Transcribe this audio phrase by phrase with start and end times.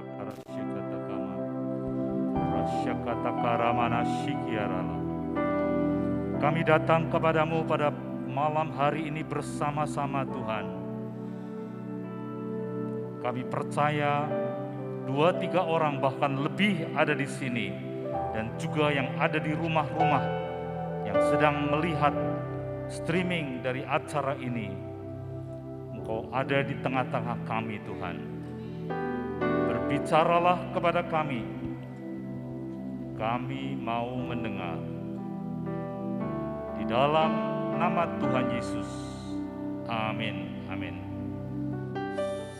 [0.00, 1.34] sakara shikata kama.
[3.40, 4.96] Karamana shikiarala.
[6.40, 7.92] Kami datang kepadamu pada
[8.28, 10.66] malam hari ini bersama-sama Tuhan.
[13.20, 14.24] Kami percaya
[15.04, 17.68] dua tiga orang bahkan lebih ada di sini
[18.32, 20.24] dan juga yang ada di rumah-rumah
[21.04, 22.16] yang sedang melihat
[22.88, 24.72] streaming dari acara ini.
[25.92, 28.39] Engkau ada di tengah-tengah kami Tuhan.
[29.90, 31.42] Berbicaralah kepada kami.
[33.18, 34.78] Kami mau mendengar.
[36.78, 37.30] Di dalam
[37.74, 38.86] nama Tuhan Yesus.
[39.90, 40.62] Amin.
[40.70, 40.94] Amin.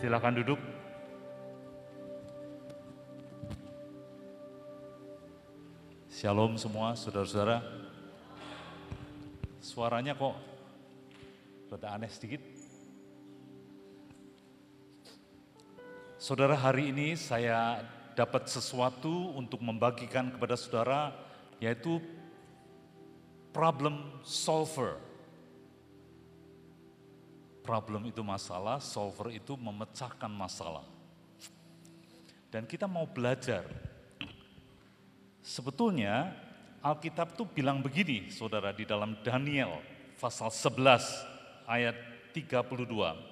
[0.03, 0.59] Silakan duduk.
[6.11, 7.63] Shalom semua saudara-saudara.
[9.63, 10.35] Suaranya kok
[11.71, 12.50] rada aneh sedikit.
[16.21, 17.81] Saudara, hari ini saya
[18.13, 21.09] dapat sesuatu untuk membagikan kepada saudara,
[21.57, 21.97] yaitu
[23.49, 25.01] problem solver.
[27.65, 30.85] Problem itu masalah, solver itu memecahkan masalah.
[32.53, 33.65] Dan kita mau belajar.
[35.41, 36.37] Sebetulnya
[36.85, 39.81] Alkitab tuh bilang begini, saudara, di dalam Daniel
[40.21, 41.01] pasal 11
[41.65, 41.97] ayat
[42.37, 43.30] 32.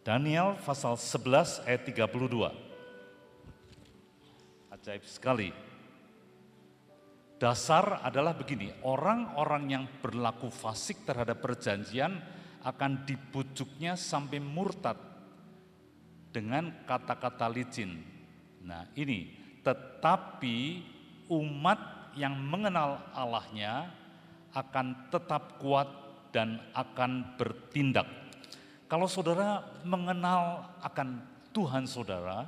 [0.00, 2.08] Daniel pasal 11 ayat 32.
[4.72, 5.52] Ajaib sekali.
[7.36, 12.16] Dasar adalah begini, orang-orang yang berlaku fasik terhadap perjanjian
[12.64, 14.96] akan dibujuknya sampai murtad
[16.32, 18.00] dengan kata-kata licin.
[18.64, 20.80] Nah ini, tetapi
[21.28, 23.92] umat yang mengenal Allahnya
[24.56, 25.88] akan tetap kuat
[26.32, 28.19] dan akan bertindak
[28.90, 31.22] kalau saudara mengenal akan
[31.54, 32.42] Tuhan saudara,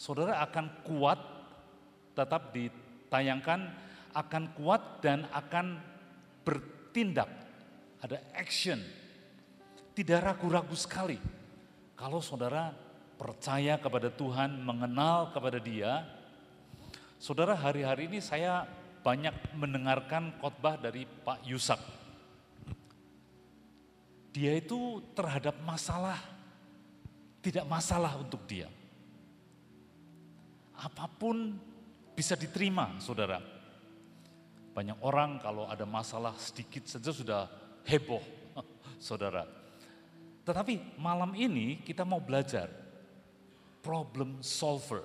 [0.00, 1.20] saudara akan kuat,
[2.16, 3.68] tetap ditayangkan,
[4.16, 5.76] akan kuat dan akan
[6.40, 7.28] bertindak.
[8.00, 8.80] Ada action,
[9.92, 11.20] tidak ragu-ragu sekali.
[12.00, 12.72] Kalau saudara
[13.20, 16.00] percaya kepada Tuhan, mengenal kepada Dia,
[17.20, 18.64] saudara hari-hari ini saya
[19.04, 22.01] banyak mendengarkan khotbah dari Pak Yusak
[24.32, 26.32] dia itu terhadap masalah
[27.42, 28.70] tidak masalah untuk dia.
[30.78, 31.58] Apa pun
[32.14, 33.42] bisa diterima, saudara.
[34.72, 37.42] Banyak orang kalau ada masalah sedikit saja sudah
[37.84, 38.22] heboh,
[39.02, 39.44] saudara.
[40.46, 42.70] Tetapi malam ini kita mau belajar
[43.82, 45.02] problem solver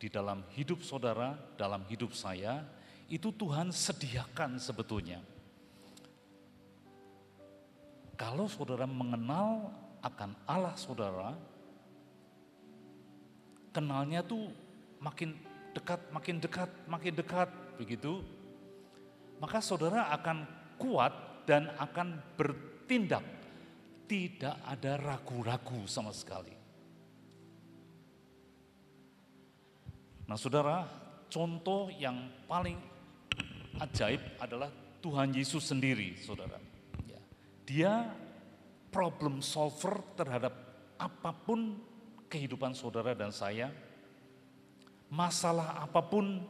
[0.00, 2.64] di dalam hidup saudara, dalam hidup saya,
[3.08, 5.20] itu Tuhan sediakan sebetulnya
[8.14, 9.70] kalau saudara mengenal
[10.02, 11.34] akan Allah saudara,
[13.74, 14.50] kenalnya tuh
[15.02, 15.34] makin
[15.74, 18.22] dekat, makin dekat, makin dekat begitu,
[19.42, 20.46] maka saudara akan
[20.78, 21.12] kuat
[21.44, 23.24] dan akan bertindak.
[24.04, 26.52] Tidak ada ragu-ragu sama sekali.
[30.28, 30.84] Nah saudara,
[31.32, 32.76] contoh yang paling
[33.80, 34.68] ajaib adalah
[35.00, 36.73] Tuhan Yesus sendiri saudara.
[37.64, 38.12] Dia
[38.92, 40.52] problem solver terhadap
[41.00, 41.80] apa pun
[42.28, 43.72] kehidupan saudara dan saya.
[45.08, 46.44] Masalah apa pun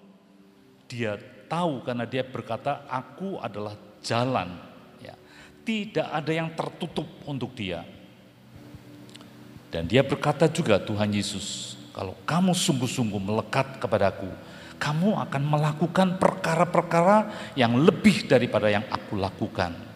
[0.91, 1.17] dia
[1.47, 4.59] tahu karena dia berkata aku adalah jalan.
[5.01, 5.15] Ya.
[5.65, 7.87] Tidak ada yang tertutup untuk dia.
[9.73, 14.31] Dan dia berkata juga Tuhan Yesus, kalau kamu sungguh-sungguh melekat kepadaku,
[14.79, 19.94] kamu akan melakukan perkara-perkara yang lebih daripada yang aku lakukan.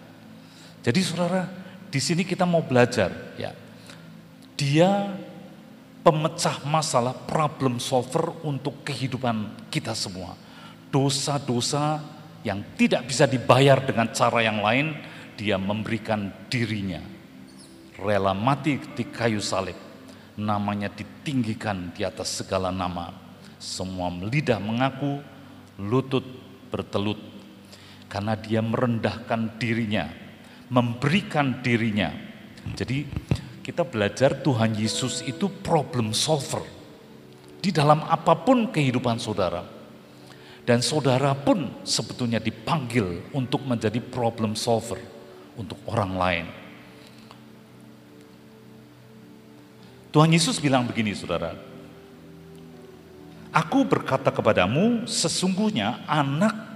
[0.82, 1.44] Jadi saudara,
[1.88, 3.50] di sini kita mau belajar ya.
[4.58, 5.14] Dia
[6.02, 10.34] pemecah masalah problem solver untuk kehidupan kita semua.
[10.88, 12.00] Dosa-dosa
[12.46, 14.94] yang tidak bisa dibayar dengan cara yang lain,
[15.36, 17.02] dia memberikan dirinya.
[17.98, 19.76] Rela mati di kayu salib,
[20.38, 23.10] namanya ditinggikan di atas segala nama.
[23.58, 25.18] Semua lidah mengaku,
[25.82, 26.22] lutut
[26.70, 27.18] bertelut,
[28.06, 30.27] karena dia merendahkan dirinya
[30.68, 32.12] memberikan dirinya.
[32.76, 33.08] Jadi
[33.64, 36.64] kita belajar Tuhan Yesus itu problem solver
[37.58, 39.64] di dalam apa pun kehidupan saudara.
[40.68, 45.00] Dan saudara pun sebetulnya dipanggil untuk menjadi problem solver
[45.56, 46.46] untuk orang lain.
[50.12, 51.56] Tuhan Yesus bilang begini saudara,
[53.48, 56.67] Aku berkata kepadamu, sesungguhnya anak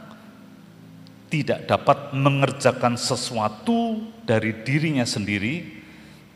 [1.32, 5.81] tidak dapat mengerjakan sesuatu dari dirinya sendiri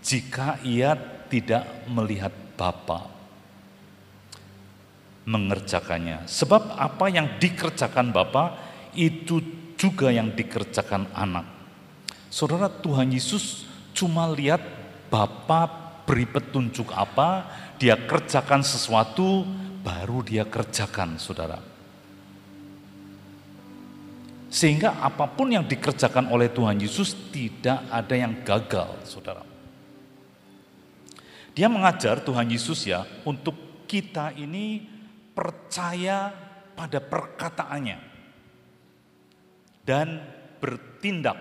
[0.01, 0.97] jika ia
[1.29, 3.13] tidak melihat Bapa.
[5.27, 6.23] mengerjakannya.
[6.31, 8.55] Sebab apa yang dikerjakan Bapa
[8.95, 9.43] itu
[9.75, 11.43] juga yang dikerjakan anak.
[12.31, 14.63] Saudara Tuhan Yesus cuma lihat
[15.11, 15.67] Bapa
[16.07, 17.43] beri petunjuk apa,
[17.75, 19.43] dia kerjakan sesuatu,
[19.83, 21.76] baru dia kerjakan saudara.
[24.47, 29.43] Sehingga apa pun yang dikerjakan oleh Tuhan Yesus tidak ada yang gagal saudara.
[31.57, 34.85] Dia mengajar Tuhan Yesus ya untuk kita ini
[35.33, 36.29] percaya
[36.77, 37.99] pada perkataannya
[39.87, 40.21] dan
[40.61, 41.39] bertindak.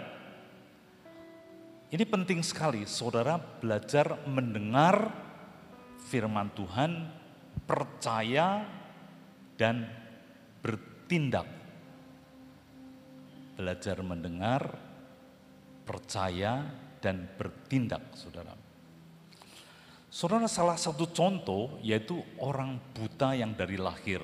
[1.92, 5.12] Ini penting sekali, saudara belajar mendengar
[6.08, 7.08] firman Tuhan,
[7.64, 8.68] percaya
[9.56, 9.88] dan
[10.60, 11.55] bertindak.
[13.56, 14.76] Belajar mendengar,
[15.88, 16.68] percaya
[17.00, 18.52] dan bertindak, saudara.
[20.12, 24.24] Saudara salah satu contoh yaitu orang buta yang dari lahir.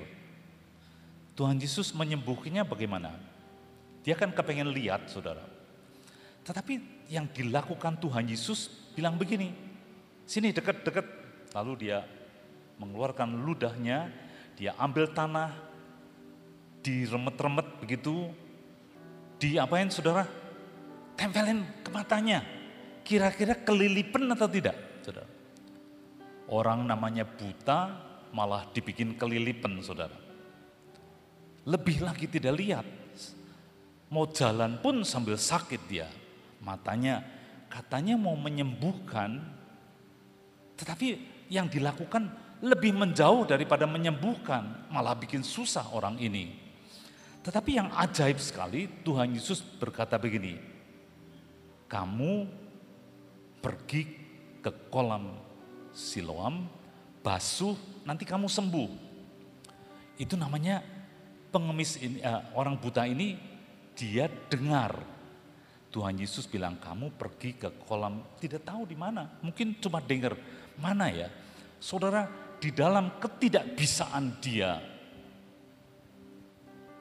[1.36, 3.12] Tuhan Yesus menyembuhkannya bagaimana?
[4.04, 5.44] Dia kan kepengen lihat saudara.
[6.42, 9.54] Tetapi yang dilakukan Tuhan Yesus bilang begini,
[10.24, 11.04] sini dekat-dekat.
[11.52, 12.08] Lalu dia
[12.80, 14.08] mengeluarkan ludahnya,
[14.56, 15.54] dia ambil tanah,
[16.82, 18.32] diremet-remet begitu,
[19.42, 20.22] diapain saudara?
[21.18, 22.46] Tempelin ke matanya.
[23.02, 25.26] Kira-kira kelilipan atau tidak saudara?
[26.46, 27.98] Orang namanya buta
[28.30, 30.14] malah dibikin kelilipan saudara.
[31.66, 32.86] Lebih lagi tidak lihat.
[34.12, 36.06] Mau jalan pun sambil sakit dia.
[36.62, 37.26] Matanya
[37.66, 39.42] katanya mau menyembuhkan.
[40.78, 41.06] Tetapi
[41.50, 42.30] yang dilakukan
[42.62, 44.86] lebih menjauh daripada menyembuhkan.
[44.92, 46.61] Malah bikin susah orang ini.
[47.42, 50.54] Tetapi yang ajaib sekali Tuhan Yesus berkata begini.
[51.90, 52.48] Kamu
[53.58, 54.02] pergi
[54.62, 55.36] ke kolam
[55.92, 56.64] Siloam,
[57.20, 57.76] basuh,
[58.08, 58.90] nanti kamu sembuh.
[60.16, 60.80] Itu namanya
[61.52, 63.36] pengemis ini, uh, orang buta ini
[63.92, 64.96] dia dengar.
[65.92, 70.32] Tuhan Yesus bilang kamu pergi ke kolam, tidak tahu di mana, mungkin cuma dengar.
[70.80, 71.28] Mana ya?
[71.76, 72.24] Saudara,
[72.56, 74.91] di dalam ketidakbisaan dia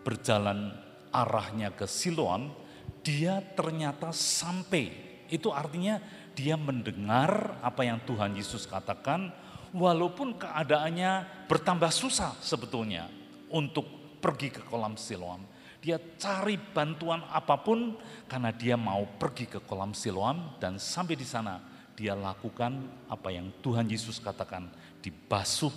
[0.02, 0.74] berjalan
[1.12, 2.54] arahnya ke Siloam,
[3.02, 4.92] dia ternyata sampai.
[5.32, 6.02] Itu artinya
[6.36, 9.32] dia mendengar apa yang Tuhan Yesus katakan,
[9.72, 13.08] walaupun keadaannya bertambah susah sebetulnya
[13.52, 13.88] untuk
[14.20, 15.44] pergi ke kolam Siloam.
[15.82, 17.98] Dia cari bantuan apa pun
[18.30, 21.58] karena dia mau pergi ke kolam Siloam dan sampai di sana
[21.98, 24.70] dia lakukan apa yang Tuhan Yesus katakan,
[25.02, 25.74] dibasuh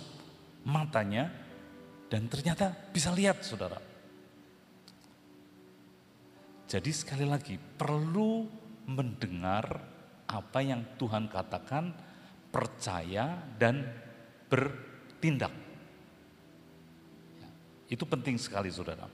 [0.61, 1.33] matanya
[2.09, 3.94] dan ternyata bisa lihat saudara.
[6.75, 8.43] Jadi sekali lagi perlu
[8.91, 9.79] mendengar
[10.27, 11.95] apa yang Tuhan katakan,
[12.51, 13.87] percaya dan
[14.51, 15.55] bertindak.
[17.39, 17.47] Ya,
[17.87, 19.07] itu penting sekali saudara.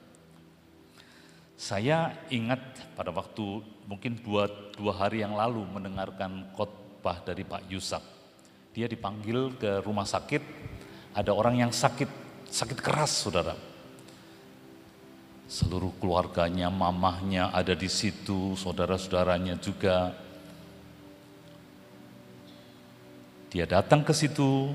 [1.53, 8.01] Saya ingat pada waktu mungkin dua, dua hari yang lalu mendengarkan khotbah dari Pak Yusak.
[8.73, 10.41] Dia dipanggil ke rumah sakit,
[11.13, 12.09] ada orang yang sakit,
[12.49, 13.53] sakit keras saudara.
[15.51, 20.15] Seluruh keluarganya, mamahnya ada di situ, saudara-saudaranya juga
[23.51, 24.71] Dia datang ke situ,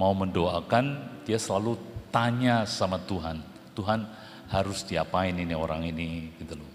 [0.00, 0.96] mau mendoakan,
[1.28, 1.76] dia selalu
[2.08, 3.44] tanya sama Tuhan,
[3.76, 4.08] Tuhan
[4.48, 6.72] harus diapain ini orang ini gitu loh.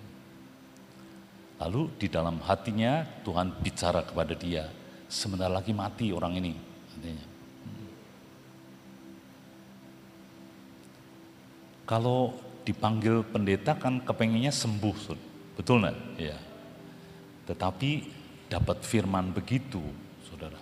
[1.57, 4.69] Lalu di dalam hatinya Tuhan bicara kepada dia,
[5.09, 6.53] sebentar lagi mati orang ini.
[6.93, 7.25] Artinya.
[11.89, 14.97] Kalau dipanggil pendeta kan kepengennya sembuh,
[15.57, 15.97] betul nggak?
[16.21, 16.37] Ya.
[17.49, 17.91] Tetapi
[18.51, 19.81] dapat firman begitu,
[20.27, 20.59] saudara.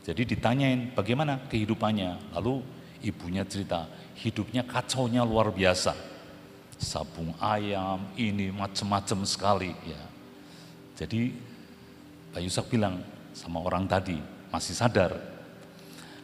[0.00, 2.32] Jadi ditanyain bagaimana kehidupannya.
[2.34, 2.64] Lalu
[3.04, 3.84] ibunya cerita,
[4.16, 5.92] hidupnya kacaunya luar biasa.
[6.80, 9.72] Sabung ayam, ini macam-macam sekali.
[9.84, 10.02] ya.
[10.96, 11.32] Jadi
[12.32, 13.04] Pak Yusak bilang
[13.36, 14.16] sama orang tadi,
[14.48, 15.12] masih sadar,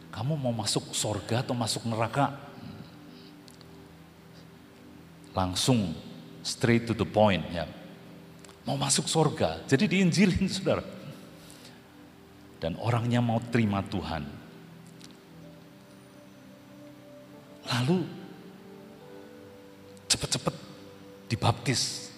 [0.09, 2.46] kamu mau masuk sorga atau masuk neraka?
[5.37, 5.93] Langsung
[6.41, 7.69] straight to the point ya.
[8.65, 10.97] Mau masuk sorga, jadi diinjilin saudara
[12.67, 14.25] dan orangnya mau terima Tuhan.
[17.67, 17.99] Lalu
[20.07, 20.55] cepat-cepat
[21.29, 22.11] dibaptis.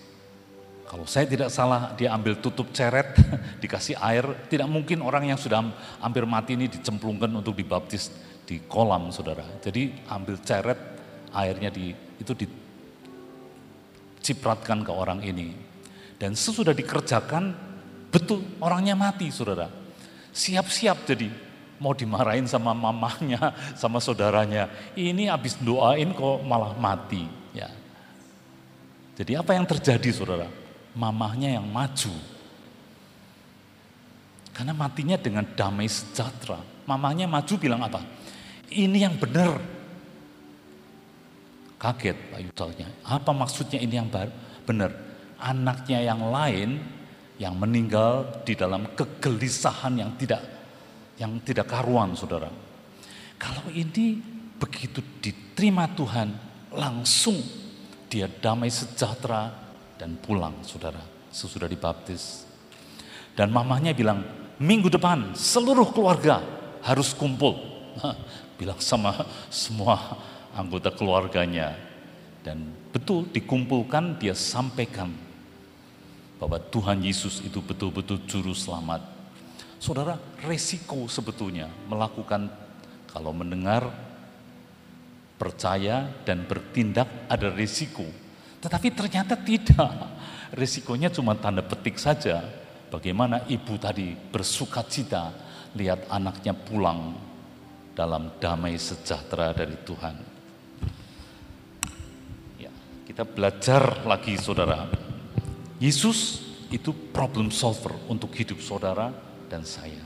[0.89, 3.13] Kalau saya tidak salah, dia ambil tutup ceret,
[3.63, 4.25] dikasih air.
[4.49, 5.61] Tidak mungkin orang yang sudah
[6.01, 8.09] hampir mati ini dicemplungkan untuk dibaptis
[8.49, 9.45] di kolam, saudara.
[9.61, 10.81] Jadi ambil ceret,
[11.37, 12.33] airnya di itu
[14.19, 15.55] dicipratkan ke orang ini.
[16.19, 17.55] Dan sesudah dikerjakan,
[18.11, 19.89] betul orangnya mati, saudara
[20.39, 21.29] siap-siap jadi
[21.83, 24.71] mau dimarahin sama mamanya, sama saudaranya.
[24.95, 27.27] Ini habis doain kok malah mati.
[27.51, 27.71] Ya.
[29.19, 30.47] Jadi apa yang terjadi saudara?
[30.95, 32.15] Mamahnya yang maju.
[34.55, 36.59] Karena matinya dengan damai sejahtera.
[36.87, 38.03] Mamahnya maju bilang apa?
[38.71, 39.78] Ini yang benar.
[41.79, 42.89] Kaget Pak Yudalnya.
[43.07, 44.11] Apa maksudnya ini yang
[44.67, 44.91] benar?
[45.39, 46.83] Anaknya yang lain
[47.39, 50.43] yang meninggal di dalam kegelisahan yang tidak
[51.23, 52.51] yang tidak karuan saudara.
[53.39, 54.19] Kalau ini
[54.59, 56.35] begitu diterima Tuhan,
[56.75, 57.39] langsung
[58.11, 59.55] dia damai sejahtera
[59.95, 62.47] dan pulang saudara sesudah dibaptis.
[63.39, 64.27] Dan mamanya bilang,
[64.59, 66.43] minggu depan seluruh keluarga
[66.83, 67.55] harus kumpul.
[68.59, 69.15] bilang sama
[69.47, 70.19] semua
[70.59, 71.79] anggota keluarganya.
[72.43, 75.15] Dan betul dikumpulkan dia sampaikan
[76.43, 79.19] bahwa Tuhan Yesus itu betul-betul juru selamat
[79.79, 82.51] Saudara, resiko sebetulnya melakukan
[83.07, 83.87] kalau mendengar,
[85.39, 88.03] percaya dan bertindak ada resiko.
[88.59, 90.19] Tetapi ternyata tidak.
[90.51, 92.43] Resikonya cuma tanda petik saja.
[92.91, 95.31] Bagaimana ibu tadi bersuka cita
[95.79, 97.15] lihat anaknya pulang
[97.95, 100.38] dalam damai sejahtera dari Tuhan.
[103.09, 104.85] Kita belajar lagi saudara.
[105.81, 109.09] Yesus itu problem solver untuk hidup saudara
[109.49, 110.05] dan saya.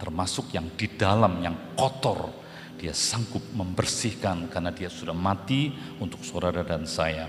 [0.00, 2.32] Termasuk yang di dalam, yang kotor,
[2.80, 7.28] dia sanggup membersihkan karena dia sudah mati untuk saudara dan saya.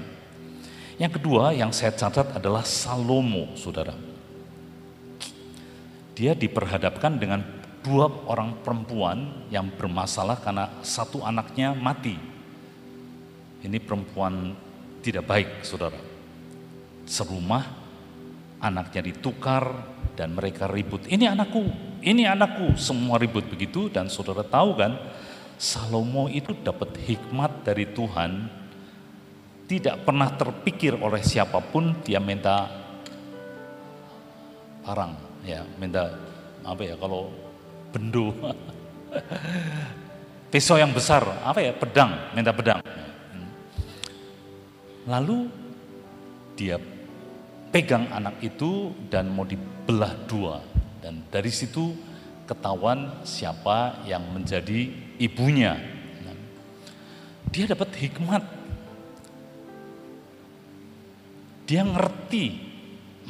[0.96, 4.00] Yang kedua yang saya catat adalah Salomo, saudara.
[6.16, 7.44] Dia diperhadapkan dengan
[7.84, 12.16] dua orang perempuan yang bermasalah karena satu anaknya mati.
[13.60, 14.69] Ini perempuan
[15.00, 15.98] tidak baik, saudara.
[17.08, 17.66] Serumah,
[18.60, 19.66] anaknya ditukar,
[20.20, 21.08] dan mereka ribut.
[21.08, 21.64] Ini anakku,
[22.04, 25.00] ini anakku, semua ribut begitu dan saudara tahu kan,
[25.56, 28.52] Salomo itu dapat hikmat dari Tuhan,
[29.72, 32.68] tidak pernah terpikir oleh siapa pun dia minta
[34.84, 35.16] parang,
[35.48, 36.20] ya, minta
[36.68, 37.32] apa ya kalau
[37.96, 38.36] bendu,
[40.52, 42.84] pisau yang besar, apa ya pedang, minta pedang.
[45.10, 45.50] Lalu
[46.54, 46.78] dia
[47.74, 50.62] pegang anak itu dan mau dibelah dua.
[51.02, 51.98] Dan dari situ
[52.46, 55.82] ketahuan siapa yang menjadi ibunya.
[57.50, 58.44] Dia dapat hikmat.
[61.66, 62.58] Dia ngerti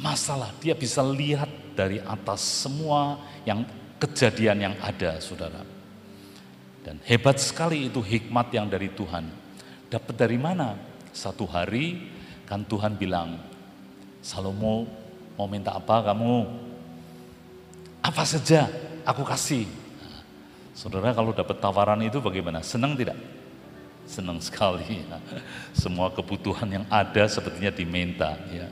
[0.00, 3.64] masalah, dia bisa lihat dari atas semua yang
[4.00, 5.60] kejadian yang ada, Saudara.
[6.80, 9.28] Dan hebat sekali itu hikmat yang dari Tuhan.
[9.92, 10.89] Dapat dari mana?
[11.10, 12.10] Satu hari
[12.46, 13.38] kan Tuhan bilang,
[14.20, 14.86] Salomo
[15.34, 16.46] mau minta apa kamu?
[18.00, 18.68] Apa saja
[19.04, 19.68] aku kasih.
[20.76, 22.64] saudara kalau dapat tawaran itu bagaimana?
[22.64, 23.18] Senang tidak?
[24.08, 25.04] Senang sekali.
[25.04, 25.18] Ya.
[25.76, 28.38] Semua kebutuhan yang ada sepertinya diminta.
[28.48, 28.66] Ya.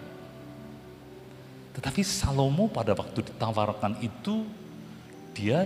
[1.79, 4.43] Tetapi Salomo pada waktu ditawarkan itu
[5.31, 5.63] dia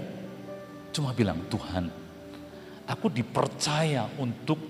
[0.92, 1.88] cuma bilang Tuhan,
[2.84, 4.60] aku dipercaya untuk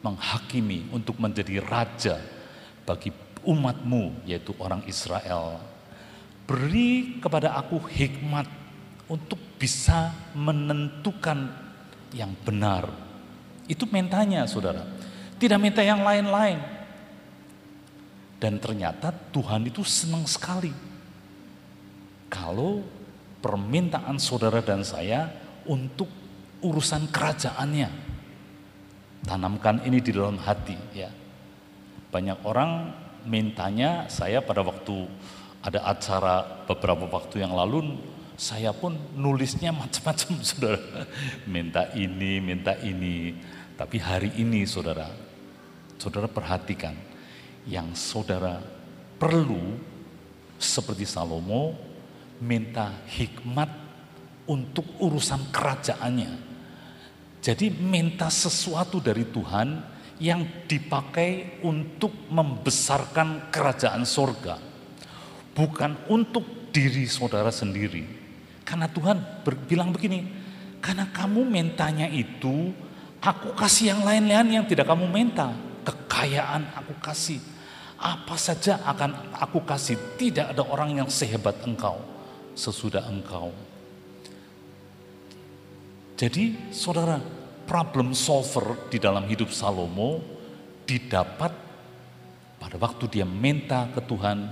[0.00, 2.16] menghakimi, untuk menjadi raja
[2.88, 3.12] bagi
[3.44, 5.60] umatmu yaitu orang Israel.
[6.44, 8.48] Beri kepada aku hikmat
[9.06, 11.50] untuk bisa menentukan
[12.10, 12.90] yang benar.
[13.70, 14.82] Itu mintanya saudara.
[15.38, 16.58] Tidak minta yang lain-lain.
[18.40, 20.72] Dan ternyata Tuhan itu senang sekali.
[22.26, 22.82] Kalau
[23.40, 25.28] permintaan saudara dan saya
[25.68, 26.08] untuk
[26.64, 28.09] urusan kerajaannya.
[29.24, 31.10] Tanamkan ini di dalam hati ya.
[32.10, 32.90] Banyak orang
[33.28, 35.06] mintanya saya pada waktu
[35.60, 38.00] ada acara beberapa waktu yang lalu
[38.40, 41.04] saya pun nulisnya macam-macam saudara.
[41.44, 43.36] Minta ini minta ini.
[43.76, 45.08] Tapi hari ini saudara
[46.00, 46.96] saudara perhatikan
[47.68, 48.60] yang saudara
[49.20, 49.76] perlu
[50.56, 51.76] seperti Salomo
[52.40, 53.68] minta hikmat
[54.48, 56.49] untuk urusan kerajaannya
[57.40, 59.80] jadi minta sesuatu dari Tuhan
[60.20, 64.60] yang dipakai untuk membesarkan kerajaan sorga.
[65.56, 68.04] Bukan untuk diri saudara sendiri.
[68.62, 70.28] Karena Tuhan bilang begini,
[70.84, 72.70] karena kamu mentanya itu,
[73.24, 75.56] aku kasih yang lain-lain yang tidak kamu minta.
[75.80, 77.40] Kekayaan aku kasih.
[77.96, 79.96] Apa saja akan aku kasih.
[80.20, 82.04] Tidak ada orang yang sehebat engkau
[82.52, 83.52] sesudah engkau.
[86.20, 87.16] Jadi saudara,
[87.64, 90.20] problem solver di dalam hidup Salomo
[90.84, 91.48] didapat
[92.60, 94.44] pada waktu dia minta ke Tuhan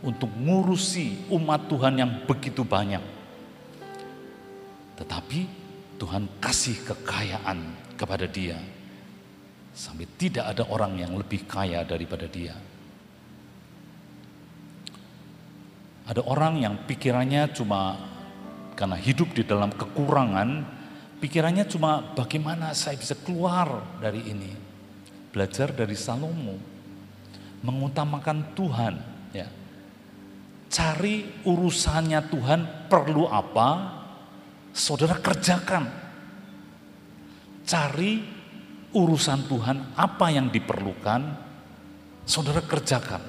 [0.00, 3.04] untuk ngurusi umat Tuhan yang begitu banyak.
[4.96, 5.40] Tetapi
[6.00, 7.68] Tuhan kasih kekayaan
[8.00, 8.56] kepada dia.
[9.76, 12.56] Sampai tidak ada orang yang lebih kaya daripada dia.
[16.08, 18.08] Ada orang yang pikirannya cuma
[18.72, 20.79] karena hidup di dalam kekurangan,
[21.20, 24.50] pikirannya cuma bagaimana saya bisa keluar dari ini.
[25.30, 26.58] Belajar dari Salomo,
[27.62, 28.94] mengutamakan Tuhan,
[29.30, 29.46] ya.
[30.66, 32.60] Cari urusannya Tuhan
[32.90, 33.68] perlu apa,
[34.74, 35.86] saudara kerjakan.
[37.62, 38.12] Cari
[38.90, 41.20] urusan Tuhan apa yang diperlukan,
[42.26, 43.22] saudara kerjakan.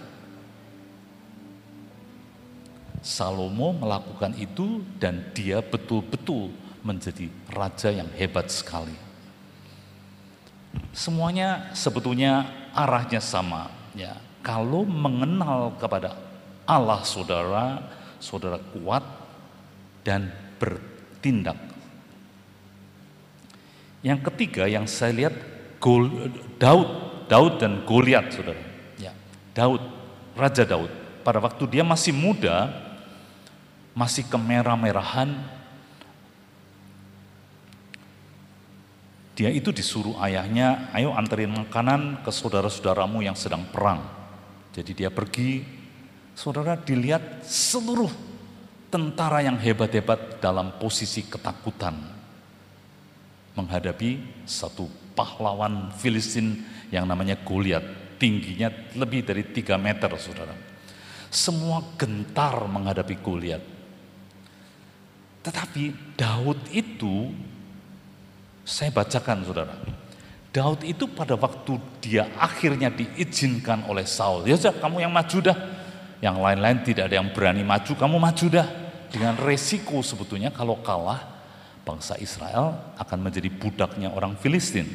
[3.01, 8.93] Salomo melakukan itu dan dia betul-betul menjadi raja yang hebat sekali.
[10.91, 14.17] Semuanya sebetulnya arahnya sama, ya.
[14.41, 16.17] Kalau mengenal kepada
[16.65, 17.77] Allah saudara,
[18.17, 19.05] saudara kuat
[20.01, 21.57] dan bertindak.
[24.01, 25.35] Yang ketiga yang saya lihat
[25.77, 26.09] Gol,
[26.57, 26.89] Daud,
[27.29, 28.61] Daud dan Goliat, saudara.
[28.97, 29.13] Ya,
[29.53, 29.81] Daud,
[30.33, 30.89] Raja Daud.
[31.21, 32.73] Pada waktu dia masih muda,
[33.93, 35.37] masih kemerah-merahan,
[39.31, 44.03] dia itu disuruh ayahnya, ayo anterin makanan ke saudara-saudaramu yang sedang perang.
[44.75, 45.63] Jadi dia pergi,
[46.35, 48.11] saudara dilihat seluruh
[48.91, 51.95] tentara yang hebat-hebat dalam posisi ketakutan
[53.55, 57.83] menghadapi satu pahlawan Filistin yang namanya Goliat,
[58.19, 60.55] tingginya lebih dari tiga meter, saudara.
[61.31, 63.63] Semua gentar menghadapi Goliat.
[65.41, 67.31] Tetapi Daud itu,
[68.71, 69.75] saya bacakan saudara.
[70.55, 74.47] Daud itu pada waktu dia akhirnya diizinkan oleh Saul.
[74.47, 75.57] Ya sudah kamu yang maju dah.
[76.23, 78.67] Yang lain-lain tidak ada yang berani maju, kamu maju dah.
[79.11, 81.19] Dengan resiko sebetulnya kalau kalah,
[81.83, 84.87] bangsa Israel akan menjadi budaknya orang Filistin.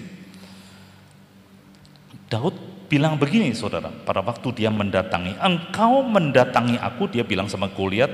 [2.33, 2.57] Daud
[2.89, 8.13] bilang begini saudara, pada waktu dia mendatangi, engkau mendatangi aku, dia bilang sama Goliat,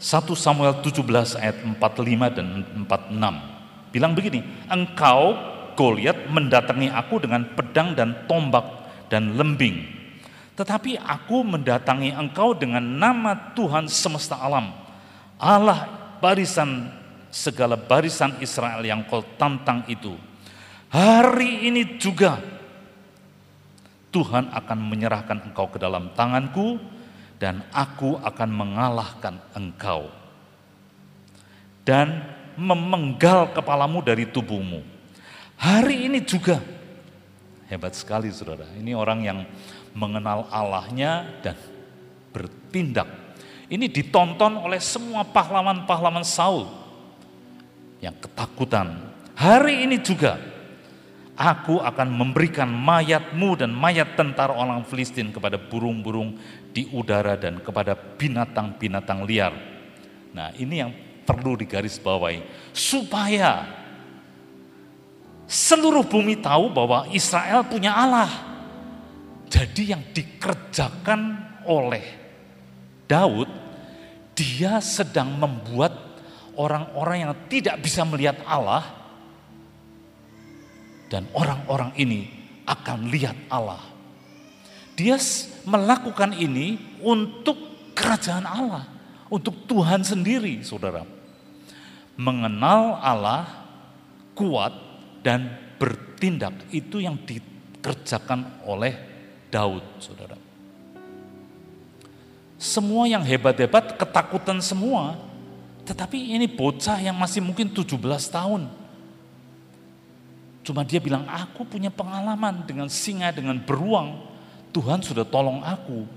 [0.00, 2.46] 1 Samuel 17 ayat 45 dan
[2.84, 3.53] 46.
[3.94, 8.62] Bilang begini, engkau Goliat mendatangi aku dengan pedang dan tombak
[9.10, 9.82] dan lembing.
[10.54, 14.70] Tetapi aku mendatangi engkau dengan nama Tuhan semesta alam.
[15.34, 15.90] Allah
[16.22, 16.94] barisan
[17.34, 20.14] segala barisan Israel yang kau tantang itu.
[20.94, 22.38] Hari ini juga
[24.14, 26.78] Tuhan akan menyerahkan engkau ke dalam tanganku
[27.42, 30.06] dan aku akan mengalahkan engkau
[31.82, 34.82] dan memenggal kepalamu dari tubuhmu.
[35.58, 36.58] Hari ini juga
[37.70, 38.66] hebat sekali saudara.
[38.74, 39.38] Ini orang yang
[39.94, 41.56] mengenal Allahnya dan
[42.34, 43.06] bertindak.
[43.70, 46.68] Ini ditonton oleh semua pahlawan-pahlawan Saul
[48.02, 49.14] yang ketakutan.
[49.34, 50.54] Hari ini juga
[51.34, 56.38] Aku akan memberikan mayatmu dan mayat tentara orang Filistin kepada burung-burung
[56.70, 59.50] di udara dan kepada binatang-binatang liar.
[60.30, 62.70] Nah ini yang perlu digarisbawahi.
[62.76, 63.64] Supaya
[65.44, 68.30] seluruh bumi tahu bahwa Israel punya Allah.
[69.48, 71.20] Jadi yang dikerjakan
[71.68, 72.04] oleh
[73.04, 73.46] Daud,
[74.34, 75.94] dia sedang membuat
[76.58, 78.82] orang-orang yang tidak bisa melihat Allah,
[81.06, 82.26] dan orang-orang ini
[82.66, 83.78] akan lihat Allah.
[84.98, 85.18] Dia
[85.66, 87.58] melakukan ini untuk
[87.94, 88.90] kerajaan Allah,
[89.30, 91.06] untuk Tuhan sendiri, saudara.
[92.14, 93.66] Mengenal Allah
[94.38, 94.70] kuat
[95.26, 98.94] dan bertindak itu yang dikerjakan oleh
[99.50, 100.38] Daud, saudara.
[102.54, 105.18] Semua yang hebat-hebat ketakutan semua,
[105.84, 107.98] tetapi ini bocah yang masih mungkin 17
[108.30, 108.84] tahun
[110.64, 114.16] Cuma dia bilang, aku punya pengalaman dengan singa, dengan beruang.
[114.72, 116.08] Tuhan sudah tolong aku.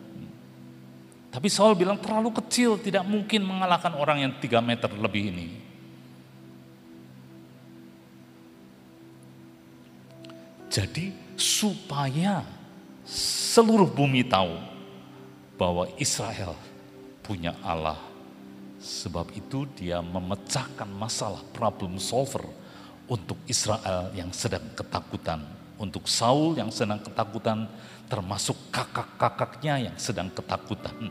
[1.28, 5.67] Tapi Saul bilang terlalu kecil, tidak mungkin mengalahkan orang yang tiga meter lebih ini.
[10.68, 12.44] Jadi supaya
[13.08, 14.60] seluruh bumi tahu
[15.56, 16.54] bahwa Israel
[17.24, 17.98] punya Allah.
[18.78, 22.46] Sebab itu dia memecahkan masalah problem solver
[23.10, 25.42] untuk Israel yang sedang ketakutan,
[25.82, 27.66] untuk Saul yang sedang ketakutan,
[28.06, 31.10] termasuk kakak-kakaknya yang sedang ketakutan.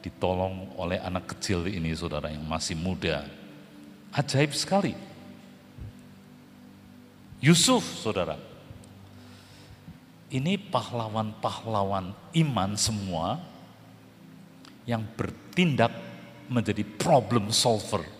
[0.00, 3.26] Ditolong oleh anak kecil ini saudara yang masih muda.
[4.14, 4.96] Ajaib sekali.
[7.38, 8.47] Yusuf saudara.
[10.28, 13.40] Ini pahlawan-pahlawan iman semua
[14.84, 15.92] yang bertindak
[16.48, 18.18] menjadi problem solver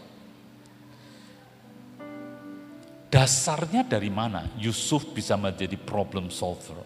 [3.09, 6.77] Dasarnya dari mana Yusuf bisa menjadi problem solver?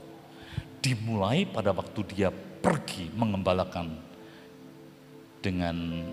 [0.79, 3.91] Dimulai pada waktu dia pergi mengembalakan
[5.43, 6.07] dengan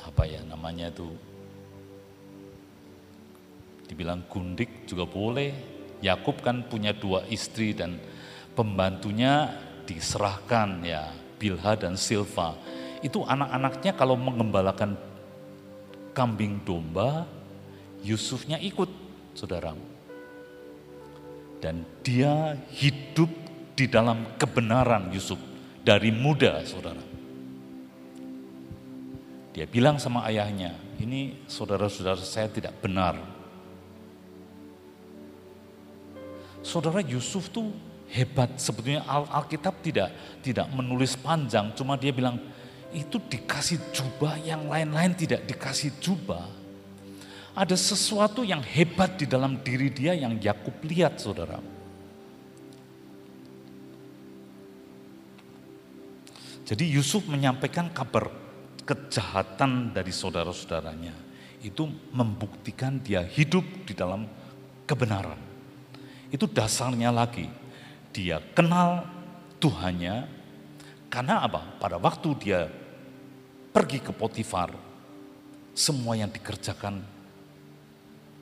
[0.00, 1.12] apa ya namanya itu
[3.84, 5.73] dibilang gundik juga boleh.
[6.04, 7.96] Yakub kan punya dua istri dan
[8.52, 9.48] pembantunya
[9.88, 11.08] diserahkan ya
[11.40, 12.60] Bilha dan Silva.
[13.00, 14.96] Itu anak-anaknya kalau mengembalakan
[16.12, 17.24] kambing domba,
[18.04, 18.88] Yusufnya ikut,
[19.32, 19.72] saudara.
[21.64, 23.32] Dan dia hidup
[23.72, 25.40] di dalam kebenaran Yusuf
[25.80, 27.00] dari muda, saudara.
[29.54, 33.33] Dia bilang sama ayahnya, ini saudara-saudara saya tidak benar.
[36.64, 37.68] Saudara Yusuf tuh
[38.08, 38.56] hebat.
[38.56, 42.40] Sebetulnya Alkitab tidak tidak menulis panjang, cuma dia bilang
[42.94, 46.46] itu dikasih jubah, yang lain-lain tidak dikasih jubah.
[47.54, 51.62] Ada sesuatu yang hebat di dalam diri dia yang Yakub lihat, saudara.
[56.64, 58.32] Jadi Yusuf menyampaikan kabar
[58.88, 61.12] kejahatan dari saudara-saudaranya.
[61.60, 64.24] Itu membuktikan dia hidup di dalam
[64.88, 65.53] kebenaran.
[66.34, 67.46] Itu dasarnya lagi.
[68.10, 69.06] Dia kenal
[69.62, 70.26] Tuhannya.
[71.06, 71.78] Karena apa?
[71.78, 72.66] Pada waktu dia
[73.70, 74.74] pergi ke Potifar,
[75.70, 77.06] semua yang dikerjakan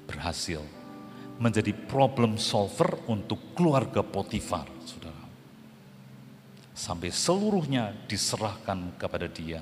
[0.09, 0.65] berhasil
[1.37, 5.29] menjadi problem solver untuk keluarga Potifar, saudara.
[6.73, 9.61] Sampai seluruhnya diserahkan kepada dia.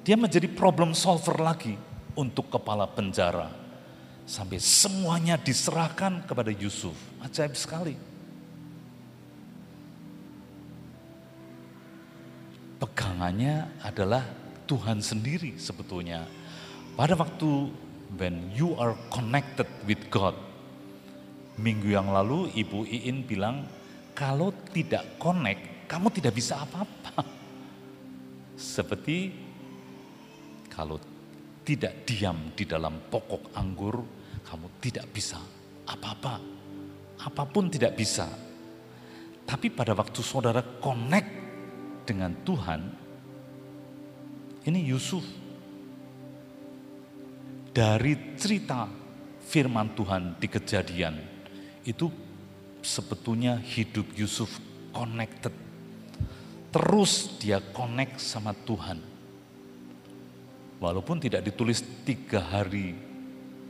[0.00, 1.76] Dia menjadi problem solver lagi
[2.16, 3.67] untuk kepala penjara.
[4.28, 6.92] Sampai semuanya diserahkan kepada Yusuf.
[7.24, 7.96] Ajaib sekali.
[12.76, 14.22] Pegangannya adalah
[14.68, 16.28] Tuhan sendiri sebetulnya
[16.98, 17.72] pada waktu
[18.18, 20.34] when you are connected with God,
[21.54, 23.70] minggu yang lalu Ibu Iin bilang,
[24.18, 27.22] kalau tidak connect, kamu tidak bisa apa-apa.
[28.58, 29.30] Seperti
[30.66, 30.98] kalau
[31.62, 34.17] tidak diam di dalam pokok anggur,
[34.78, 35.38] tidak bisa
[35.88, 36.34] apa-apa.
[37.18, 38.28] Apa pun tidak bisa.
[39.48, 41.30] Tapi pada waktu saudara connect
[42.04, 42.80] dengan Tuhan,
[44.68, 45.24] ini Yusuf
[47.72, 48.84] dari cerita
[49.48, 51.14] firman Tuhan di kejadian
[51.88, 52.12] itu
[52.84, 54.60] sebetulnya hidup Yusuf
[54.92, 55.54] connected.
[56.68, 59.00] Terus dia connect sama Tuhan.
[60.78, 63.07] Walaupun tidak ditulis tiga hari,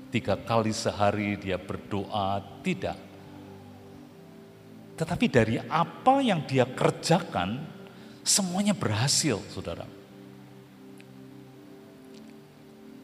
[0.09, 2.97] tiga kali sehari dia berdoa, tidak.
[4.99, 7.62] Tetapi dari apa yang dia kerjakan,
[8.27, 9.87] semuanya berhasil, saudara.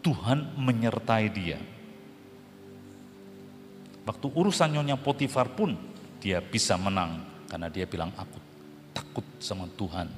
[0.04, 1.56] Tuhan menyertai dia.
[4.04, 5.72] Waktu urusan Nyonya Potifar pun
[6.20, 8.36] dia bisa menang karena dia bilang aku
[8.92, 10.08] takut sama Tuhan.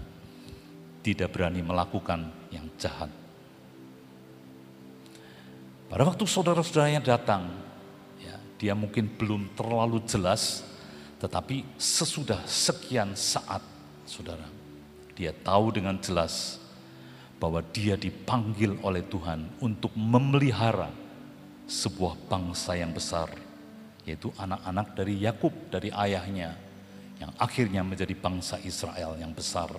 [1.06, 3.25] Tidak berani melakukan yang jahat.
[5.86, 7.46] Pada waktu saudara-saudaranya datang,
[8.18, 10.66] ya, dia mungkin belum terlalu jelas,
[11.22, 13.62] tetapi sesudah sekian saat,
[14.02, 14.50] saudara,
[15.14, 16.58] dia tahu dengan jelas
[17.38, 20.90] bahwa dia dipanggil oleh Tuhan untuk memelihara
[21.70, 23.30] sebuah bangsa yang besar,
[24.02, 26.58] yaitu anak-anak dari Yakub, dari ayahnya,
[27.22, 29.70] yang akhirnya menjadi bangsa Israel yang besar.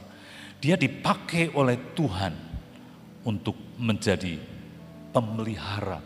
[0.58, 2.34] Dia dipakai oleh Tuhan
[3.28, 4.57] untuk menjadi
[5.12, 6.00] pemelihara,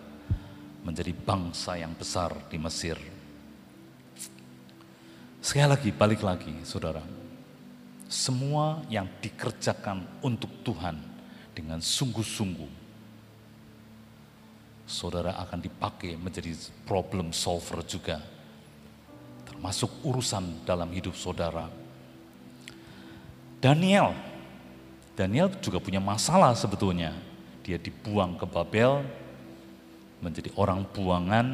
[0.81, 2.97] menjadi bangsa yang besar di Mesir.
[5.41, 7.01] Sekali lagi, balik lagi, saudara.
[8.05, 10.99] Semua yang dikerjakan untuk Tuhan
[11.55, 12.71] dengan sungguh-sungguh,
[14.85, 16.51] saudara akan dipakai menjadi
[16.83, 18.19] problem solver juga,
[19.47, 21.71] termasuk urusan dalam hidup saudara.
[23.61, 24.11] Daniel,
[25.15, 27.30] Daniel juga punya masalah sebetulnya.
[27.61, 29.05] Dia dibuang ke Babel,
[30.21, 31.47] menjadi orang buangan,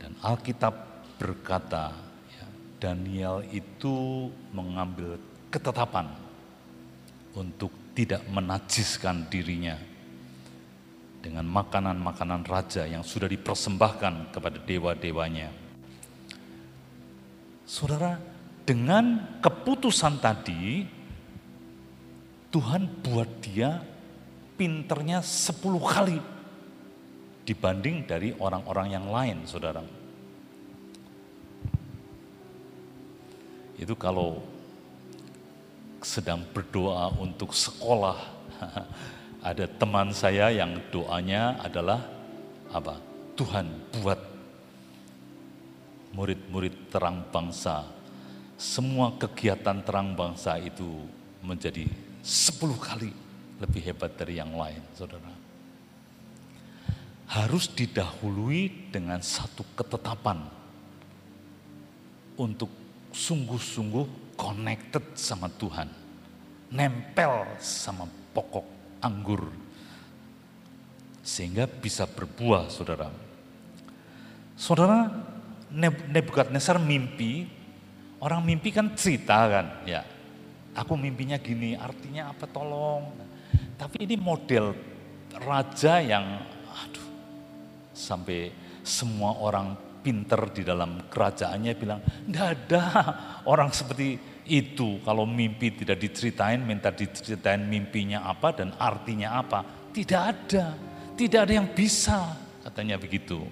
[0.00, 0.74] dan Alkitab
[1.16, 1.92] berkata,
[2.82, 5.14] Daniel itu mengambil
[5.54, 6.10] ketetapan
[7.38, 9.78] untuk tidak menajiskan dirinya
[11.22, 15.54] dengan makanan-makanan raja yang sudah dipersembahkan kepada dewa-dewanya.
[17.62, 18.18] Saudara,
[18.62, 20.86] dengan keputusan tadi,
[22.52, 23.80] Tuhan buat dia
[24.54, 26.20] pinternya sepuluh kali
[27.42, 29.82] dibanding dari orang-orang yang lain, saudara.
[33.74, 34.38] Itu kalau
[36.02, 38.18] sedang berdoa untuk sekolah.
[39.42, 41.98] Ada teman saya yang doanya adalah
[42.70, 42.94] apa?
[43.34, 43.66] Tuhan
[43.98, 44.20] buat
[46.14, 47.82] murid-murid terang bangsa.
[48.62, 50.86] Semua kegiatan terang bangsa itu
[51.42, 51.82] menjadi
[52.22, 53.10] sepuluh kali
[53.58, 55.34] lebih hebat dari yang lain, saudara.
[57.26, 60.46] Harus didahului dengan satu ketetapan
[62.38, 62.70] untuk
[63.10, 65.90] sungguh-sungguh connected sama Tuhan.
[66.70, 69.50] Nempel sama pokok anggur.
[71.26, 73.10] Sehingga bisa berbuah, saudara.
[74.54, 75.10] Saudara,
[76.12, 77.61] Nebukadnezar mimpi,
[78.22, 80.06] orang mimpi kan cerita kan, ya.
[80.72, 83.12] Aku mimpinya gini, artinya apa tolong.
[83.76, 84.72] Tapi ini model
[85.42, 87.08] raja yang, aduh,
[87.92, 92.82] sampai semua orang pinter di dalam kerajaannya bilang, enggak ada
[93.44, 94.16] orang seperti
[94.48, 95.02] itu.
[95.04, 99.60] Kalau mimpi tidak diceritain, minta diceritain mimpinya apa dan artinya apa.
[99.92, 100.72] Tidak ada,
[101.18, 102.32] tidak ada yang bisa,
[102.64, 103.44] katanya begitu.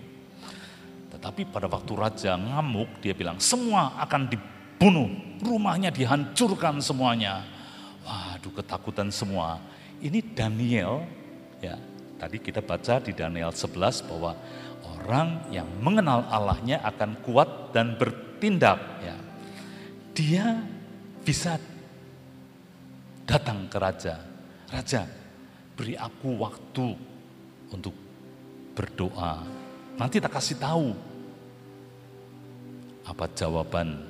[1.13, 4.25] Tetapi pada waktu raja ngamuk, dia bilang, semua akan
[4.81, 5.13] dibunuh,
[5.45, 7.45] rumahnya dihancurkan semuanya.
[8.01, 9.61] Waduh ketakutan semua.
[10.01, 11.05] Ini Daniel,
[11.61, 11.77] ya
[12.17, 13.77] tadi kita baca di Daniel 11
[14.09, 14.33] bahwa
[14.89, 19.17] orang yang mengenal Allahnya akan kuat dan bertindak ya.
[20.17, 20.65] Dia
[21.29, 21.61] bisa
[23.29, 24.17] datang ke raja.
[24.73, 25.05] Raja,
[25.77, 26.97] beri aku waktu
[27.69, 27.93] untuk
[28.73, 29.45] berdoa.
[30.01, 30.97] Nanti tak kasih tahu
[33.05, 34.10] apa jawaban,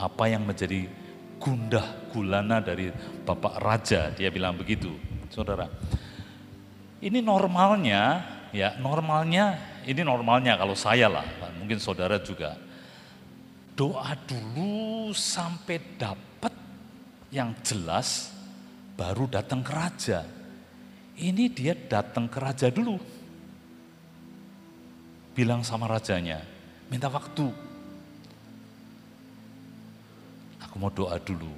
[0.00, 0.88] apa yang menjadi
[1.36, 2.88] gundah gulana dari
[3.24, 4.08] Bapak Raja.
[4.16, 4.96] Dia bilang begitu,
[5.28, 5.68] saudara.
[7.00, 11.24] Ini normalnya, ya normalnya ini normalnya kalau saya lah,
[11.56, 12.56] mungkin saudara juga.
[13.72, 16.52] Doa dulu sampai dapat
[17.32, 18.28] yang jelas,
[18.92, 20.20] baru datang ke raja.
[21.16, 23.00] Ini dia datang ke raja dulu.
[25.32, 26.44] Bilang sama rajanya,
[26.92, 27.69] minta waktu.
[30.70, 31.50] Aku mau doa dulu.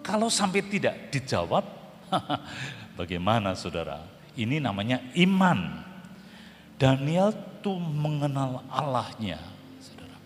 [0.00, 1.60] Kalau sampai tidak dijawab,
[3.00, 4.00] bagaimana saudara?
[4.32, 5.84] Ini namanya iman.
[6.80, 9.36] Daniel tuh mengenal Allahnya,
[9.76, 10.16] saudara.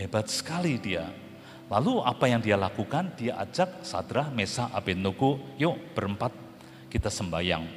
[0.00, 1.04] Hebat sekali dia.
[1.68, 3.12] Lalu apa yang dia lakukan?
[3.20, 6.32] Dia ajak Sadra, Mesa, Abednego, yuk berempat
[6.88, 7.68] kita sembahyang.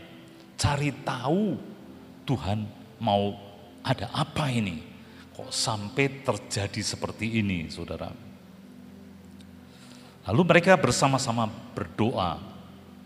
[0.56, 1.60] Cari tahu
[2.24, 2.64] Tuhan
[3.04, 3.36] mau
[3.84, 4.80] ada apa ini?
[5.36, 8.29] Kok sampai terjadi seperti ini, saudara?
[10.28, 12.42] Lalu mereka bersama-sama berdoa,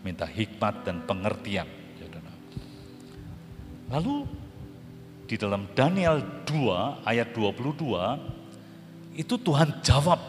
[0.02, 1.68] minta hikmat dan pengertian.
[2.00, 2.32] Saudara.
[3.94, 4.26] Lalu
[5.24, 10.20] di dalam Daniel 2 ayat 22 itu Tuhan jawab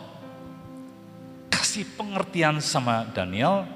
[1.52, 3.67] kasih pengertian sama Daniel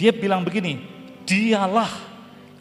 [0.00, 0.80] dia bilang begini
[1.28, 1.90] dialah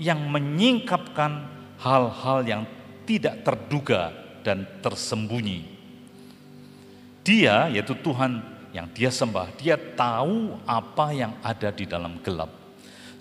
[0.01, 1.47] yang menyingkapkan
[1.79, 2.63] hal-hal yang
[3.07, 4.11] tidak terduga
[4.43, 5.63] dan tersembunyi
[7.23, 12.49] dia yaitu Tuhan yang dia sembah dia tahu apa yang ada di dalam gelap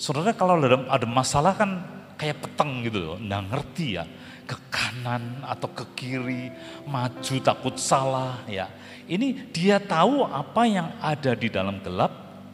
[0.00, 4.06] saudara kalau ada masalah kan kayak peteng gitu loh, nggak ngerti ya
[4.46, 6.54] ke kanan atau ke kiri,
[6.86, 8.70] maju takut salah ya.
[9.10, 12.12] Ini dia tahu apa yang ada di dalam gelap,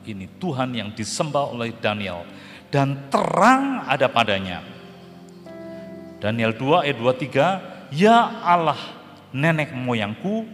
[0.09, 2.25] ini Tuhan yang disembah oleh Daniel
[2.73, 4.65] dan terang ada padanya.
[6.19, 8.81] Daniel 2 ayat 23, Ya Allah
[9.31, 10.49] nenek moyangku,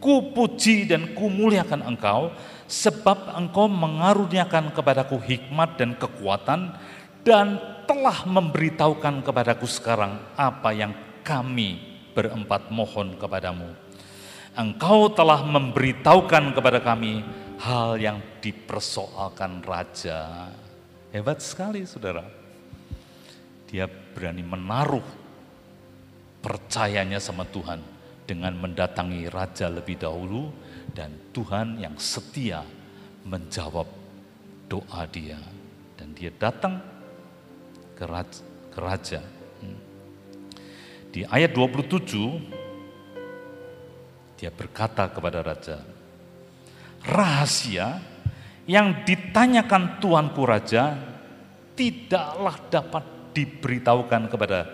[0.00, 2.32] ku puji dan ku muliakan engkau,
[2.66, 6.74] sebab engkau mengaruniakan kepadaku hikmat dan kekuatan,
[7.26, 10.92] dan telah memberitahukan kepadaku sekarang apa yang
[11.26, 11.78] kami
[12.14, 13.66] berempat mohon kepadamu.
[14.56, 17.20] Engkau telah memberitahukan kepada kami
[17.60, 20.48] hal yang dipersoalkan raja.
[21.12, 22.24] Hebat sekali saudara.
[23.68, 25.04] Dia berani menaruh
[26.40, 27.95] percayanya sama Tuhan
[28.26, 30.50] dengan mendatangi raja lebih dahulu
[30.90, 32.66] dan Tuhan yang setia
[33.22, 33.86] menjawab
[34.66, 35.38] doa dia
[35.94, 36.82] dan dia datang
[37.96, 38.42] ke raja.
[38.74, 39.24] Ke raja.
[39.64, 39.80] Hmm.
[41.08, 45.80] Di ayat 27, dia berkata kepada raja,
[47.08, 48.04] rahasia
[48.68, 50.92] yang ditanyakan tuanku raja
[51.72, 54.68] tidaklah dapat diberitahukan kepada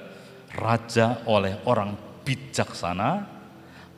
[0.59, 3.27] raja oleh orang bijaksana,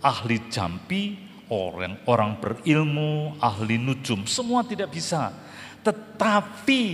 [0.04, 1.16] ahli jampi,
[1.48, 5.32] orang-orang berilmu, ahli nujum, semua tidak bisa.
[5.80, 6.84] Tetapi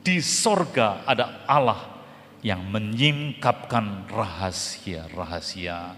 [0.00, 2.00] di sorga ada Allah
[2.40, 5.92] yang menyingkapkan rahasia-rahasia.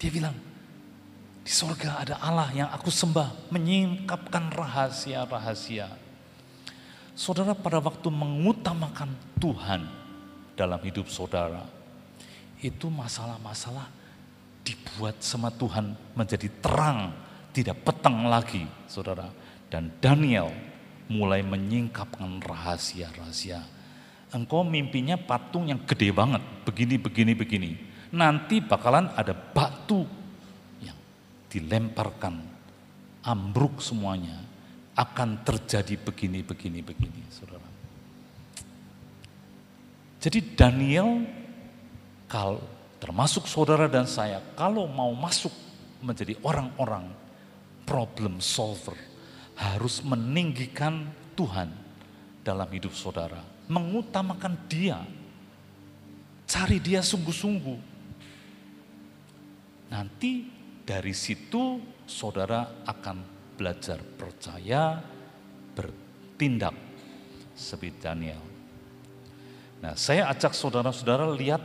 [0.00, 0.36] Dia bilang,
[1.44, 5.92] Di sorga ada Allah yang aku sembah, menyingkapkan rahasia-rahasia.
[7.12, 9.84] Saudara pada waktu mengutamakan Tuhan
[10.56, 11.68] dalam hidup saudara,
[12.64, 14.03] itu masalah-masalah
[14.64, 17.12] dibuat sama Tuhan menjadi terang,
[17.52, 19.28] tidak petang lagi, saudara.
[19.68, 20.48] Dan Daniel
[21.12, 23.60] mulai menyingkapkan rahasia-rahasia.
[24.34, 27.70] Engkau mimpinya patung yang gede banget, begini, begini, begini.
[28.16, 30.02] Nanti bakalan ada batu
[30.80, 30.96] yang
[31.52, 32.40] dilemparkan,
[33.22, 34.42] ambruk semuanya.
[34.94, 37.66] Akan terjadi begini, begini, begini, saudara.
[40.22, 41.26] Jadi Daniel
[42.30, 42.62] kalau
[43.02, 45.52] termasuk saudara dan saya, kalau mau masuk
[46.04, 47.08] menjadi orang-orang
[47.84, 48.96] problem solver,
[49.54, 51.70] harus meninggikan Tuhan
[52.42, 55.00] dalam hidup saudara, mengutamakan Dia,
[56.44, 57.96] cari Dia sungguh-sungguh.
[59.94, 60.50] Nanti
[60.84, 63.16] dari situ saudara akan
[63.54, 64.98] belajar percaya,
[65.72, 66.74] bertindak
[67.54, 68.42] seperti Daniel.
[69.80, 71.62] Nah, saya ajak saudara-saudara lihat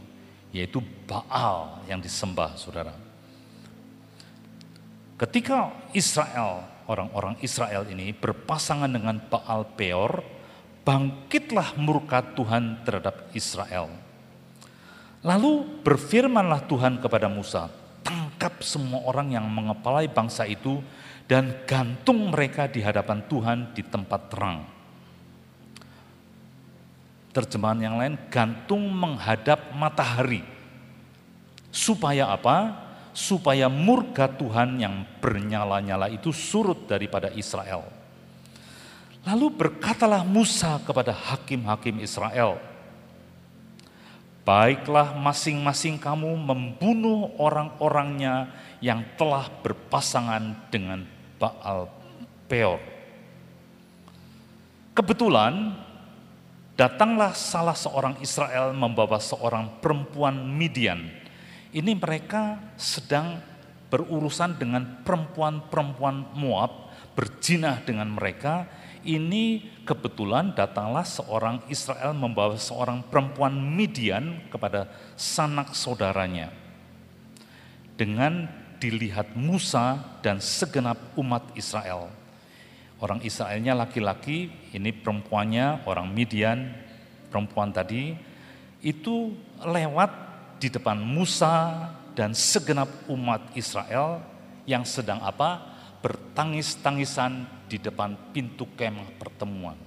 [0.52, 2.92] yaitu Baal yang disembah saudara.
[5.16, 10.28] Ketika Israel, orang-orang Israel ini berpasangan dengan Baal Peor,
[10.84, 13.88] bangkitlah murka Tuhan terhadap Israel.
[15.24, 17.72] Lalu berfirmanlah Tuhan kepada Musa,
[18.04, 20.84] tangkap semua orang yang mengepalai bangsa itu
[21.28, 24.78] dan gantung mereka di hadapan Tuhan di tempat terang
[27.38, 30.42] Terjemahan yang lain, gantung menghadap matahari.
[31.70, 32.74] Supaya apa?
[33.13, 37.86] Supaya murka Tuhan yang bernyala-nyala itu surut daripada Israel.
[39.22, 42.58] Lalu berkatalah Musa kepada hakim-hakim Israel,
[44.42, 48.50] Baiklah masing-masing kamu membunuh orang-orangnya
[48.82, 51.06] yang telah berpasangan dengan
[51.39, 51.89] Baal
[52.50, 52.82] Peor.
[54.97, 55.86] Kebetulan
[56.78, 61.10] Datanglah salah seorang Israel membawa seorang perempuan Midian.
[61.73, 63.41] Ini mereka sedang
[63.89, 68.69] berurusan dengan perempuan-perempuan Moab, berjinah dengan mereka.
[69.02, 74.86] Ini kebetulan datanglah seorang Israel membawa seorang perempuan Midian kepada
[75.17, 76.54] sanak saudaranya.
[77.97, 82.10] Dengan dilihat Musa dan segenap umat Israel
[82.98, 86.74] Orang Israelnya laki-laki, ini perempuannya orang Midian,
[87.30, 88.18] perempuan tadi,
[88.82, 90.10] itu lewat
[90.58, 91.86] di depan Musa
[92.18, 94.26] dan segenap umat Israel
[94.66, 95.78] yang sedang apa?
[96.02, 99.78] Bertangis-tangisan di depan pintu kemah pertemuan.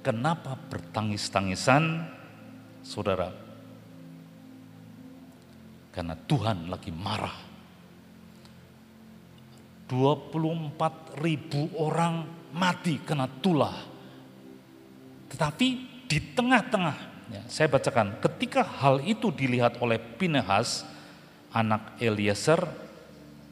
[0.00, 2.16] Kenapa bertangis-tangisan?
[2.84, 3.32] Saudara,
[5.92, 7.53] karena Tuhan lagi marah
[9.88, 13.74] 24 ribu orang mati kena tulah.
[15.28, 15.66] Tetapi
[16.06, 16.96] di tengah-tengah,
[17.32, 20.86] ya, saya bacakan, ketika hal itu dilihat oleh Pinehas,
[21.50, 22.62] anak Eliezer,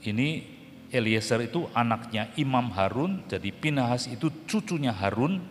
[0.06, 0.46] ini
[0.92, 5.42] Eliezer itu anaknya Imam Harun, jadi Pinehas itu cucunya Harun,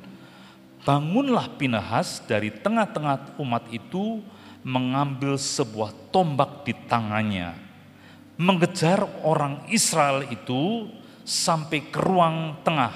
[0.87, 4.23] bangunlah Pinehas dari tengah-tengah umat itu
[4.61, 7.57] mengambil sebuah tombak di tangannya,
[8.41, 10.89] mengejar orang Israel itu
[11.21, 12.89] sampai ke ruang tengah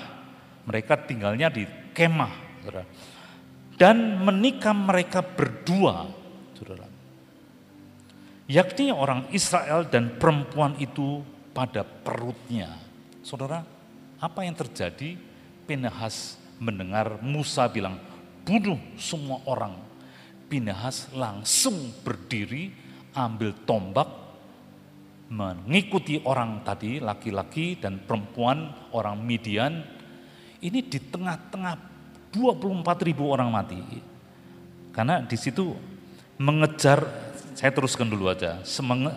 [0.65, 2.33] mereka tinggalnya di kemah,
[2.65, 2.83] saudara.
[3.77, 6.09] Dan menikah mereka berdua,
[6.57, 6.89] saudara.
[8.49, 11.21] Yakni orang Israel dan perempuan itu
[11.53, 12.73] pada perutnya.
[13.21, 13.61] Saudara,
[14.17, 15.17] apa yang terjadi?
[15.65, 18.01] Pinehas mendengar Musa bilang,
[18.41, 19.77] bunuh semua orang.
[20.45, 22.69] Pinehas langsung berdiri,
[23.17, 24.24] ambil tombak,
[25.29, 29.81] mengikuti orang tadi, laki-laki dan perempuan, orang Midian,
[30.61, 31.75] ini di tengah-tengah
[32.33, 33.79] 24 ribu orang mati.
[34.93, 35.75] Karena di situ
[36.37, 37.03] mengejar,
[37.55, 39.11] saya teruskan dulu aja, semenge,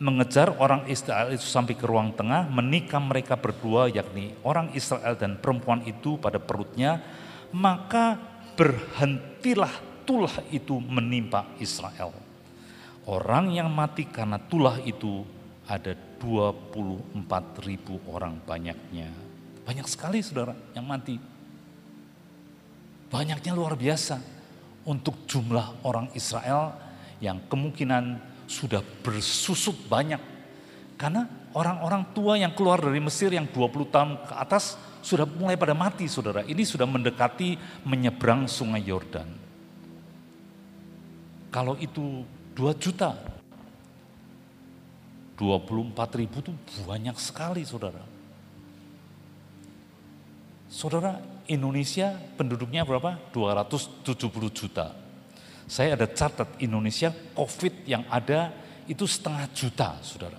[0.00, 5.36] mengejar orang Israel itu sampai ke ruang tengah, menikah mereka berdua, yakni orang Israel dan
[5.36, 7.04] perempuan itu pada perutnya,
[7.52, 8.16] maka
[8.56, 9.72] berhentilah
[10.08, 12.29] tulah itu menimpa Israel.
[13.10, 15.26] Orang yang mati karena tulah itu
[15.66, 19.10] ada 24 ribu orang banyaknya.
[19.66, 21.18] Banyak sekali saudara yang mati.
[23.10, 24.22] Banyaknya luar biasa
[24.86, 26.70] untuk jumlah orang Israel
[27.18, 30.22] yang kemungkinan sudah bersusut banyak.
[30.94, 35.74] Karena orang-orang tua yang keluar dari Mesir yang 20 tahun ke atas sudah mulai pada
[35.74, 36.46] mati saudara.
[36.46, 39.26] Ini sudah mendekati menyeberang sungai Yordan.
[41.50, 42.22] Kalau itu
[42.54, 43.14] 2 juta,
[45.40, 46.52] 24 ribu itu
[46.84, 48.04] banyak sekali saudara.
[50.70, 51.18] Saudara,
[51.50, 53.18] Indonesia penduduknya berapa?
[53.34, 54.06] 270
[54.54, 54.94] juta.
[55.66, 58.54] Saya ada catat Indonesia COVID yang ada
[58.86, 60.38] itu setengah juta, saudara.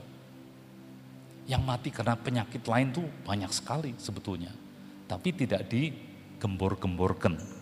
[1.47, 4.51] Yang mati karena penyakit lain tuh banyak sekali sebetulnya.
[5.07, 7.60] Tapi tidak digembor-gemborkan.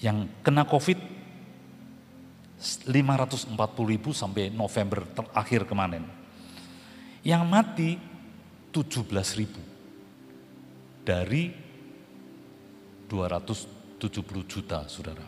[0.00, 0.98] Yang kena COVID
[2.60, 3.56] 540
[3.88, 6.04] ribu sampai November terakhir kemarin.
[7.24, 7.90] Yang mati
[8.72, 9.60] 17 ribu.
[11.04, 11.52] Dari
[13.08, 15.24] 270 juta saudara.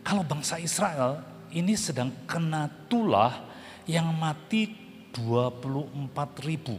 [0.00, 3.46] Kalau bangsa Israel ini sedang kena tulah
[3.86, 4.70] yang mati
[5.10, 6.78] 24 ribu.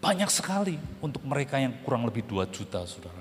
[0.00, 3.19] Banyak sekali untuk mereka yang kurang lebih 2 juta saudara.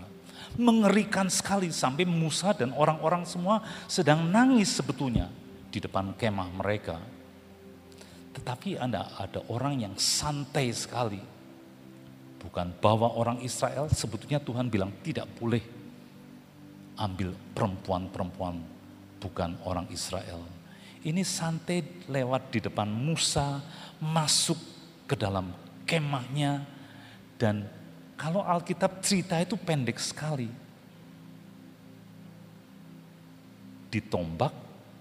[0.57, 5.29] Mengerikan sekali sampai Musa dan orang-orang semua sedang nangis sebetulnya
[5.69, 6.97] di depan kemah mereka.
[8.33, 11.21] Tetapi ada, ada orang yang santai sekali
[12.39, 15.61] bukan bahwa orang Israel sebetulnya Tuhan bilang tidak boleh
[16.97, 18.59] ambil perempuan-perempuan
[19.19, 20.39] bukan orang Israel.
[20.99, 23.63] Ini santai lewat di depan Musa,
[24.03, 24.59] masuk
[25.07, 25.55] ke dalam
[25.87, 26.67] kemahnya
[27.39, 27.63] dan
[28.19, 30.51] kalau Alkitab cerita itu pendek sekali.
[33.87, 34.51] Ditombak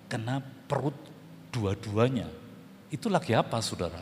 [0.07, 0.39] kena
[0.71, 0.95] perut
[1.51, 2.31] dua-duanya.
[2.89, 4.01] Itu lagi apa saudara?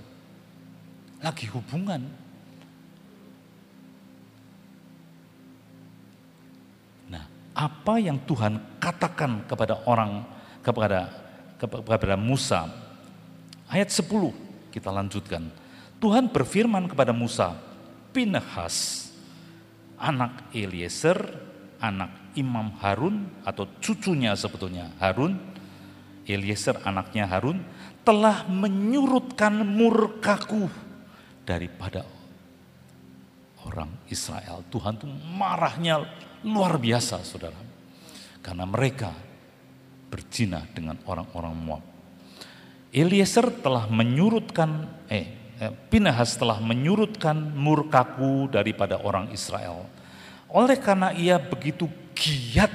[1.25, 2.27] Lagi hubungan
[7.57, 10.29] apa yang Tuhan katakan kepada orang
[10.61, 11.09] kepada
[11.57, 12.69] kepada Musa.
[13.65, 14.13] Ayat 10
[14.69, 15.49] kita lanjutkan.
[15.97, 17.57] Tuhan berfirman kepada Musa,
[18.13, 19.06] Pinehas,
[20.01, 21.19] anak Eliezer,
[21.81, 25.37] anak Imam Harun atau cucunya sebetulnya Harun,
[26.27, 27.63] Eliezer anaknya Harun
[28.07, 30.69] telah menyurutkan murkaku
[31.47, 32.07] daripada
[33.67, 34.63] orang Israel.
[34.71, 36.07] Tuhan tuh marahnya
[36.47, 37.59] Luar biasa saudara.
[38.39, 39.11] Karena mereka
[40.07, 41.85] berzina dengan orang-orang Moab.
[42.95, 45.46] Eliezer telah menyurutkan, eh
[45.89, 49.89] Pinahas telah menyurutkan murkaku daripada orang Israel.
[50.53, 52.69] Oleh karena ia begitu giat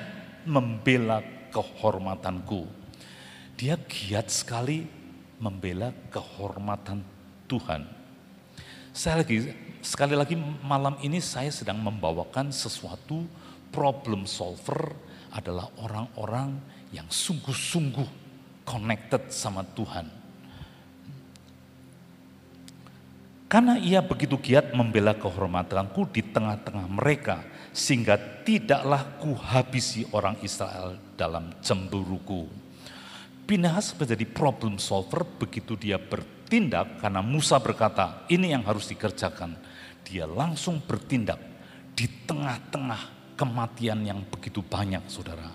[0.50, 1.22] membela
[1.54, 2.66] kehormatanku.
[3.54, 4.90] Dia giat sekali
[5.38, 7.06] membela kehormatan
[7.46, 7.86] Tuhan.
[8.90, 9.54] Saya lagi
[9.86, 10.34] sekali lagi
[10.66, 13.30] malam ini saya sedang membawakan sesuatu
[13.70, 14.94] problem solver
[15.32, 16.58] adalah orang-orang
[16.92, 18.10] yang sungguh-sungguh
[18.66, 20.21] connected sama Tuhan.
[23.52, 27.44] Karena ia begitu giat membela kehormatanku di tengah-tengah mereka,
[27.76, 28.16] sehingga
[28.48, 32.48] tidaklah kuhabisi orang Israel dalam cemburuku.
[33.44, 39.60] Pinahas menjadi problem solver begitu dia bertindak karena Musa berkata, ini yang harus dikerjakan.
[40.08, 41.44] Dia langsung bertindak
[41.92, 45.52] di tengah-tengah kematian yang begitu banyak saudara.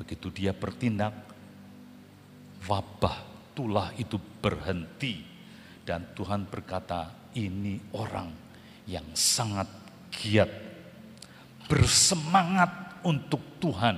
[0.00, 1.12] Begitu dia bertindak,
[2.64, 3.20] wabah
[3.52, 5.33] tulah itu berhenti.
[5.84, 8.32] Dan Tuhan berkata, ini orang
[8.88, 9.68] yang sangat
[10.08, 10.48] giat,
[11.68, 13.96] bersemangat untuk Tuhan.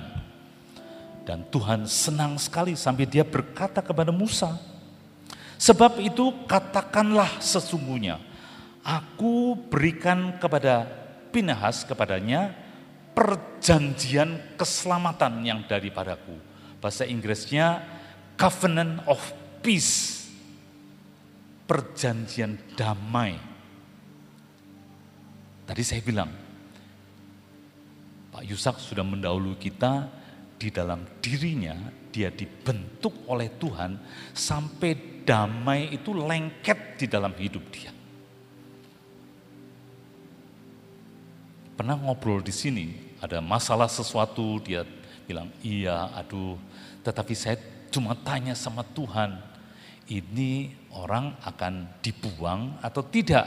[1.23, 4.55] Dan Tuhan senang sekali sampai dia berkata kepada Musa,
[5.57, 8.21] Sebab itu katakanlah sesungguhnya,
[8.85, 10.85] aku berikan kepada
[11.27, 12.55] Pinahas kepadanya
[13.11, 16.33] perjanjian keselamatan yang daripadaku.
[16.79, 17.83] Bahasa Inggrisnya
[18.39, 19.19] covenant of
[19.59, 20.16] peace.
[21.67, 23.35] Perjanjian damai.
[25.67, 26.31] Tadi saya bilang,
[28.31, 30.07] Pak Yusak sudah mendahului kita
[30.55, 31.75] di dalam dirinya
[32.09, 33.99] dia dibentuk oleh Tuhan
[34.33, 37.91] sampai damai itu lengket di dalam hidup dia.
[41.77, 44.81] Pernah ngobrol di sini, ada masalah sesuatu, dia
[45.29, 46.57] bilang, iya aduh,
[47.05, 47.61] tetapi saya
[47.93, 49.37] cuma tanya sama Tuhan,
[50.07, 53.45] ini orang akan dibuang atau tidak?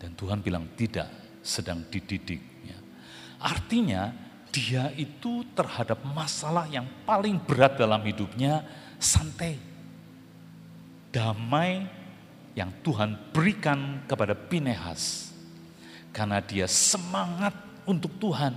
[0.00, 1.10] Dan Tuhan bilang tidak,
[1.44, 2.40] sedang dididik.
[2.64, 2.78] Ya.
[3.36, 4.14] Artinya
[4.48, 8.64] dia itu terhadap masalah yang paling berat dalam hidupnya
[8.96, 9.60] santai.
[11.10, 11.84] Damai
[12.56, 15.34] yang Tuhan berikan kepada Pinehas.
[16.10, 17.54] Karena dia semangat
[17.86, 18.56] untuk Tuhan.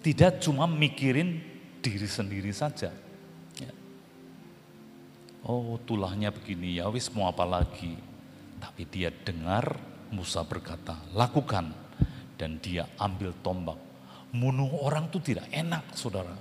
[0.00, 1.53] Tidak cuma mikirin
[1.84, 2.88] diri sendiri saja.
[3.60, 3.72] Ya.
[5.44, 7.92] Oh tulahnya begini ya wis mau apa lagi.
[8.56, 9.76] Tapi dia dengar
[10.08, 11.84] Musa berkata lakukan.
[12.34, 13.78] Dan dia ambil tombak.
[14.34, 16.34] Munuh orang itu tidak enak saudara.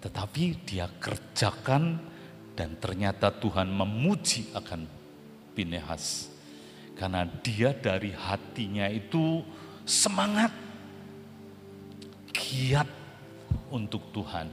[0.00, 2.00] Tetapi dia kerjakan
[2.56, 4.88] dan ternyata Tuhan memuji akan
[5.52, 6.30] Pinehas.
[6.94, 9.42] Karena dia dari hatinya itu
[9.86, 10.50] semangat,
[12.34, 12.97] giat
[13.74, 14.48] untuk Tuhan.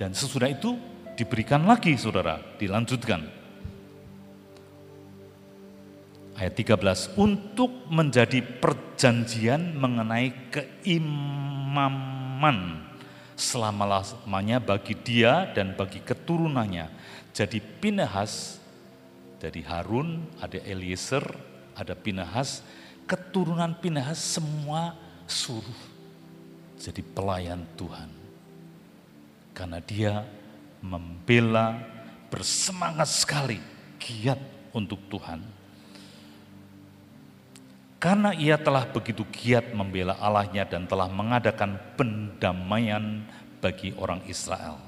[0.00, 0.80] Dan sesudah itu
[1.16, 3.40] diberikan lagi saudara, dilanjutkan
[6.40, 12.00] ayat 13 untuk menjadi perjanjian mengenai keimaman
[13.36, 16.88] selama-lamanya bagi dia dan bagi keturunannya.
[17.36, 18.59] Jadi Pinehas
[19.40, 21.24] dari Harun, ada Eliezer,
[21.74, 22.60] ada Pinehas,
[23.08, 25.90] keturunan Pinehas semua suruh
[26.80, 28.08] jadi pelayan Tuhan.
[29.52, 30.24] Karena dia
[30.80, 31.76] membela
[32.32, 33.60] bersemangat sekali,
[34.00, 34.40] giat
[34.72, 35.44] untuk Tuhan.
[38.00, 43.28] Karena ia telah begitu giat membela Allahnya dan telah mengadakan pendamaian
[43.60, 44.80] bagi orang Israel.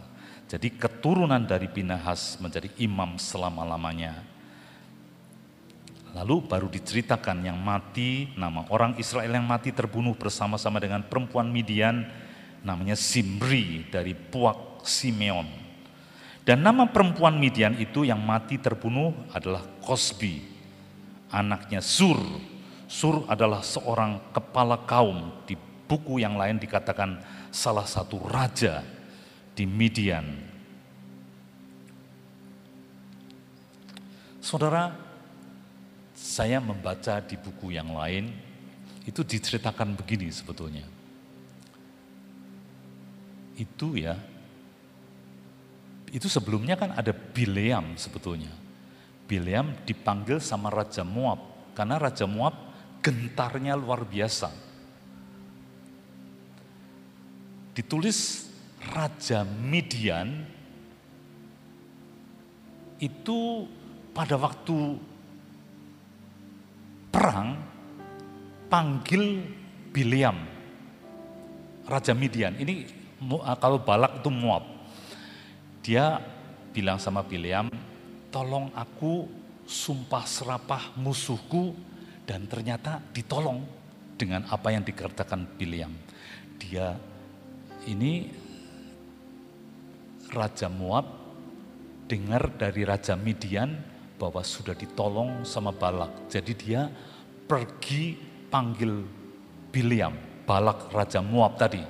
[0.49, 4.32] Jadi keturunan dari Pinahas menjadi imam selama-lamanya.
[6.13, 12.05] Lalu baru diceritakan yang mati, nama orang Israel yang mati terbunuh bersama-sama dengan perempuan Midian,
[12.61, 15.49] namanya Simri dari Puak Simeon.
[16.45, 20.45] Dan nama perempuan Midian itu yang mati terbunuh adalah Kosbi,
[21.33, 22.21] anaknya Sur
[22.93, 25.33] Sur adalah seorang kepala kaum.
[25.49, 25.57] Di
[25.89, 28.85] buku yang lain dikatakan salah satu raja
[29.57, 30.29] di Midian.
[34.45, 34.93] Saudara,
[36.23, 38.31] saya membaca di buku yang lain,
[39.03, 40.87] itu diceritakan begini sebetulnya.
[43.59, 44.15] Itu ya,
[46.15, 48.55] itu sebelumnya kan ada Bileam sebetulnya.
[49.27, 52.55] Bileam dipanggil sama Raja Moab, karena Raja Moab
[53.03, 54.55] gentarnya luar biasa.
[57.75, 58.47] Ditulis
[58.79, 60.47] Raja Midian
[63.03, 63.67] itu
[64.15, 65.11] pada waktu
[67.13, 67.61] perang
[68.73, 69.45] panggil
[69.93, 70.41] Biliam,
[71.85, 72.57] Raja Midian.
[72.57, 72.89] Ini
[73.61, 74.65] kalau Balak itu Moab.
[75.85, 76.17] Dia
[76.73, 77.69] bilang sama Biliam,
[78.33, 79.29] tolong aku
[79.69, 81.77] sumpah serapah musuhku
[82.25, 83.61] dan ternyata ditolong
[84.17, 85.93] dengan apa yang dikerjakan Biliam.
[86.57, 86.97] Dia
[87.85, 88.33] ini
[90.33, 91.05] Raja Moab
[92.09, 93.92] dengar dari Raja Midian
[94.23, 96.31] bahwa sudah ditolong sama Balak.
[96.31, 96.87] Jadi dia
[97.51, 98.15] pergi
[98.47, 99.03] panggil
[99.75, 100.15] Biliam,
[100.47, 101.83] Balak Raja Moab tadi.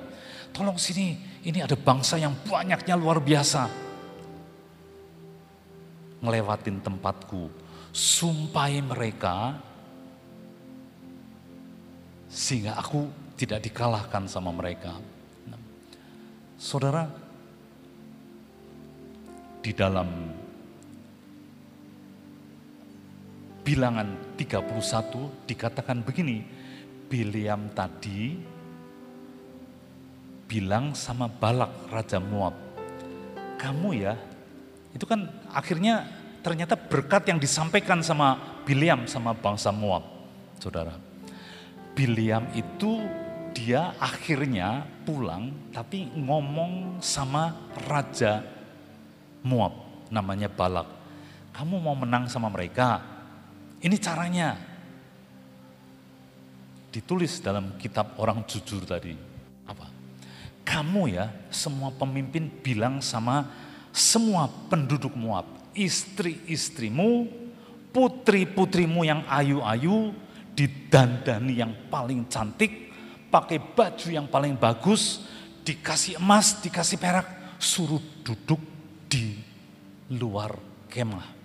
[0.49, 3.69] Tolong sini, ini ada bangsa yang banyaknya luar biasa.
[6.25, 7.53] Ngelewatin tempatku.
[7.93, 9.61] Sumpai mereka
[12.33, 14.97] sehingga aku tidak dikalahkan sama mereka.
[16.57, 17.05] Saudara,
[19.61, 20.09] di dalam
[23.63, 26.43] bilangan 31 dikatakan begini,
[27.07, 28.35] Biliam tadi
[30.51, 32.53] bilang sama Balak Raja Moab,
[33.57, 34.15] kamu ya,
[34.93, 36.05] itu kan akhirnya
[36.43, 40.03] ternyata berkat yang disampaikan sama Biliam sama bangsa Moab,
[40.59, 40.99] saudara.
[41.95, 43.05] Biliam itu
[43.53, 47.53] dia akhirnya pulang tapi ngomong sama
[47.85, 48.41] Raja
[49.45, 50.89] Moab namanya Balak.
[51.53, 53.12] Kamu mau menang sama mereka?
[53.83, 54.55] Ini caranya.
[56.93, 59.17] Ditulis dalam kitab orang jujur tadi.
[59.67, 60.03] Apa?
[60.63, 63.51] kamu ya, semua pemimpin bilang sama
[63.93, 65.45] semua penduduk Moab,
[65.77, 67.29] istri-istrimu,
[67.93, 70.17] putri-putrimu yang ayu-ayu,
[70.57, 72.89] didandani yang paling cantik,
[73.29, 75.29] pakai baju yang paling bagus,
[75.67, 77.29] dikasih emas, dikasih perak,
[77.61, 78.61] suruh duduk
[79.13, 79.37] di
[80.17, 80.57] luar
[80.89, 81.42] kemah.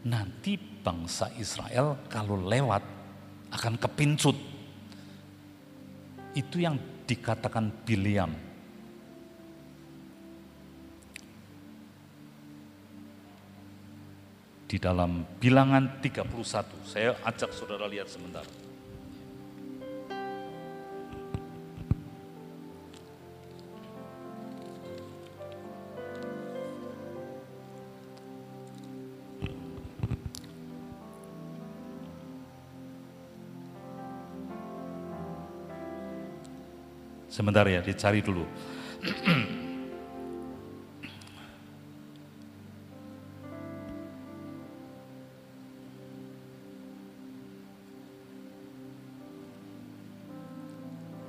[0.00, 2.80] Nanti bangsa Israel kalau lewat
[3.52, 4.36] akan kepincut.
[6.32, 8.32] Itu yang dikatakan Biliam.
[14.70, 18.46] Di dalam bilangan 31, saya ajak saudara lihat sebentar.
[37.40, 38.44] Sebentar ya, dicari dulu.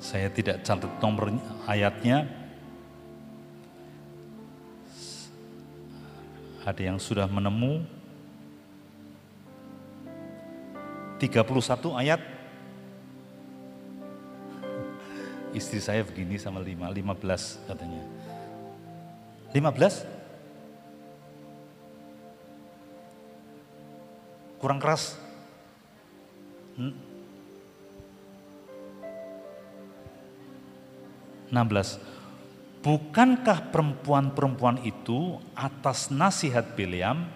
[0.03, 1.31] Saya tidak catat nomor
[1.63, 2.27] ayatnya.
[6.67, 7.87] Ada yang sudah menemu
[11.23, 12.40] 31 ayat
[15.61, 18.01] istri saya begini sama lima, lima belas katanya.
[19.53, 20.01] Lima belas?
[24.57, 25.13] Kurang keras?
[26.77, 26.93] Hmm?
[31.53, 32.81] 16.
[32.81, 37.27] Bukankah perempuan-perempuan itu atas nasihat Bileam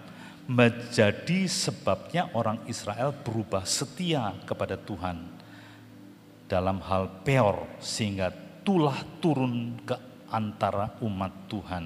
[0.48, 5.35] menjadi sebabnya orang Israel berubah setia kepada Tuhan
[6.46, 8.30] dalam hal peor sehingga
[8.62, 9.94] tulah turun ke
[10.30, 11.84] antara umat Tuhan.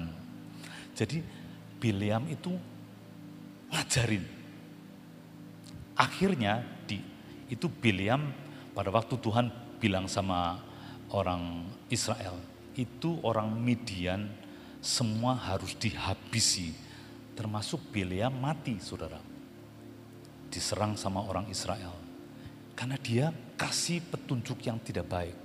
[0.97, 1.21] Jadi
[1.81, 2.53] Biliam itu
[3.73, 4.21] ngajarin.
[5.97, 7.01] Akhirnya di
[7.49, 8.29] itu Biliam
[8.77, 9.49] pada waktu Tuhan
[9.81, 10.61] bilang sama
[11.09, 12.37] orang Israel,
[12.77, 14.29] itu orang Midian
[14.81, 16.73] semua harus dihabisi.
[17.33, 19.17] Termasuk Biliam mati, saudara.
[20.51, 21.95] Diserang sama orang Israel.
[22.75, 25.37] Karena dia kasih petunjuk yang tidak baik.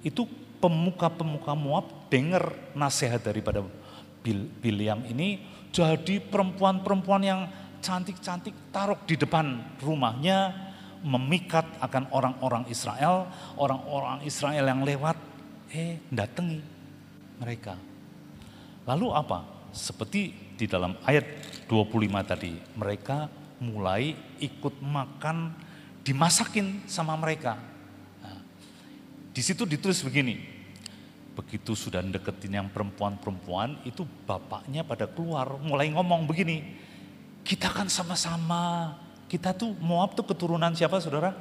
[0.00, 0.24] Itu
[0.64, 3.60] pemuka-pemuka Moab dengar nasihat daripada
[4.64, 7.40] Biliam ini jadi perempuan-perempuan yang
[7.84, 10.56] cantik-cantik taruh di depan rumahnya
[11.04, 13.28] memikat akan orang-orang Israel,
[13.60, 15.20] orang-orang Israel yang lewat,
[15.68, 16.64] eh datangi
[17.36, 17.76] mereka.
[18.88, 19.68] Lalu apa?
[19.76, 21.28] Seperti di dalam ayat
[21.68, 23.28] 25 tadi, mereka
[23.60, 25.52] mulai ikut makan
[26.04, 27.56] dimasakin sama mereka.
[28.20, 28.38] Nah,
[29.32, 30.36] di situ ditulis begini,
[31.32, 36.62] begitu sudah deketin yang perempuan-perempuan, itu bapaknya pada keluar mulai ngomong begini,
[37.42, 38.94] kita kan sama-sama,
[39.26, 41.32] kita tuh Moab tuh keturunan siapa saudara?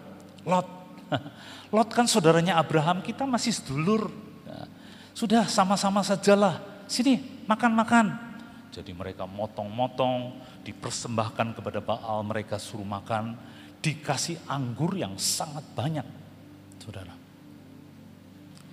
[0.47, 0.67] Lot.
[1.75, 4.07] Lot kan saudaranya Abraham, kita masih sedulur.
[4.47, 4.65] Nah,
[5.11, 8.31] sudah sama-sama sajalah, sini makan-makan.
[8.73, 10.33] Jadi mereka motong-motong,
[10.65, 13.37] dipersembahkan kepada Baal, mereka suruh makan
[13.83, 16.07] dikasih anggur yang sangat banyak,
[16.79, 17.11] saudara.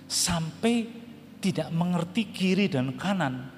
[0.06, 0.86] Sampai
[1.42, 3.50] tidak mengerti kiri dan kanan.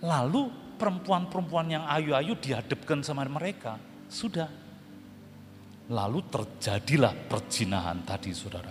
[0.00, 0.48] Lalu
[0.78, 3.76] perempuan-perempuan yang ayu-ayu dihadapkan sama mereka.
[4.06, 4.48] Sudah.
[5.90, 8.70] Lalu terjadilah perjinahan tadi saudara.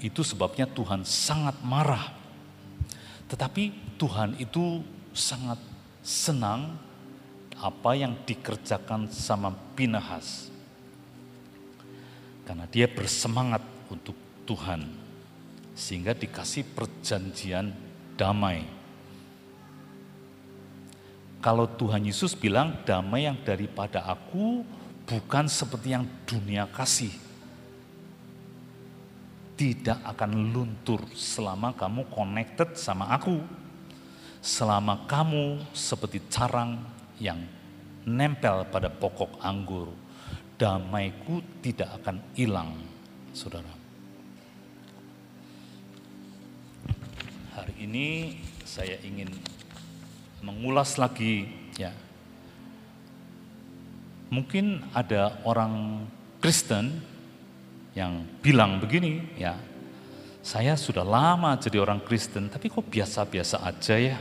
[0.00, 2.12] Itu sebabnya Tuhan sangat marah.
[3.28, 4.80] Tetapi Tuhan itu
[5.16, 5.56] sangat
[6.04, 6.76] senang
[7.64, 10.52] apa yang dikerjakan sama Pinahas.
[12.44, 14.12] Karena dia bersemangat untuk
[14.44, 14.84] Tuhan.
[15.72, 17.72] Sehingga dikasih perjanjian
[18.20, 18.68] damai.
[21.40, 24.60] Kalau Tuhan Yesus bilang damai yang daripada aku
[25.08, 27.12] bukan seperti yang dunia kasih.
[29.56, 33.40] Tidak akan luntur selama kamu connected sama aku.
[34.44, 36.76] Selama kamu seperti carang
[37.16, 37.53] yang
[38.04, 39.92] nempel pada pokok anggur,
[40.60, 42.72] damaiku tidak akan hilang,
[43.32, 43.72] saudara.
[47.56, 49.32] Hari ini saya ingin
[50.44, 51.48] mengulas lagi,
[51.80, 51.92] ya.
[54.28, 56.04] Mungkin ada orang
[56.42, 57.00] Kristen
[57.94, 59.56] yang bilang begini, ya.
[60.44, 64.18] Saya sudah lama jadi orang Kristen, tapi kok biasa-biasa aja ya.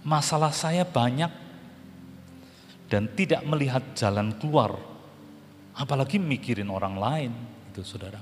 [0.00, 1.41] Masalah saya banyak
[2.92, 4.76] dan tidak melihat jalan keluar
[5.72, 7.32] Apalagi mikirin orang lain,
[7.72, 8.20] itu saudara.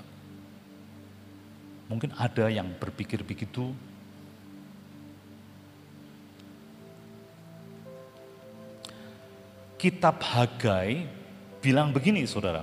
[1.91, 3.75] Mungkin ada yang berpikir begitu.
[9.75, 11.09] Kitab Hagai
[11.59, 12.62] bilang begini saudara,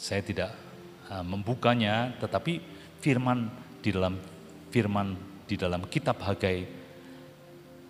[0.00, 0.56] saya tidak
[1.12, 2.62] uh, membukanya, tetapi
[3.04, 3.52] firman
[3.84, 4.16] di dalam
[4.72, 5.12] firman
[5.44, 6.81] di dalam kitab Hagai,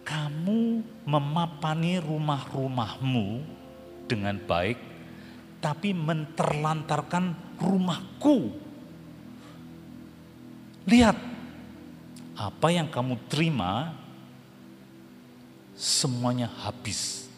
[0.03, 3.43] kamu memapani rumah-rumahmu
[4.11, 4.79] dengan baik,
[5.63, 8.51] tapi menterlantarkan rumahku.
[10.91, 11.15] Lihat,
[12.35, 13.95] apa yang kamu terima
[15.79, 17.31] semuanya habis.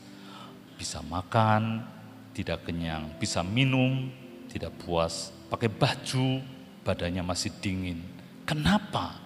[0.81, 1.85] Bisa makan,
[2.33, 4.09] tidak kenyang, bisa minum,
[4.49, 6.41] tidak puas, pakai baju,
[6.83, 8.01] badannya masih dingin.
[8.45, 9.17] Kenapa?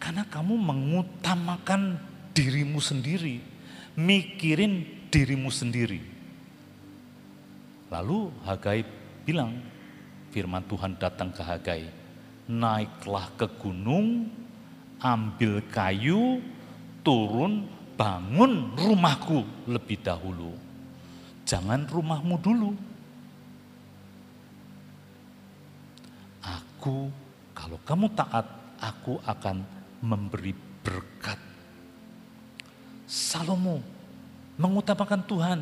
[0.00, 1.98] Karena kamu mengutamakan
[2.36, 3.40] dirimu sendiri,
[3.96, 6.04] mikirin dirimu sendiri.
[7.88, 8.84] Lalu Hagai
[9.24, 9.56] bilang,
[10.28, 11.88] firman Tuhan datang ke Hagai,
[12.44, 14.28] naiklah ke gunung,
[15.00, 16.44] ambil kayu,
[17.00, 17.64] turun,
[17.96, 20.52] bangun rumahku lebih dahulu.
[21.48, 22.70] Jangan rumahmu dulu.
[26.44, 27.08] Aku,
[27.56, 28.44] kalau kamu taat,
[28.82, 29.64] aku akan
[30.04, 30.52] memberi
[30.84, 31.45] berkat.
[33.06, 33.80] Salomo
[34.58, 35.60] mengutamakan Tuhan,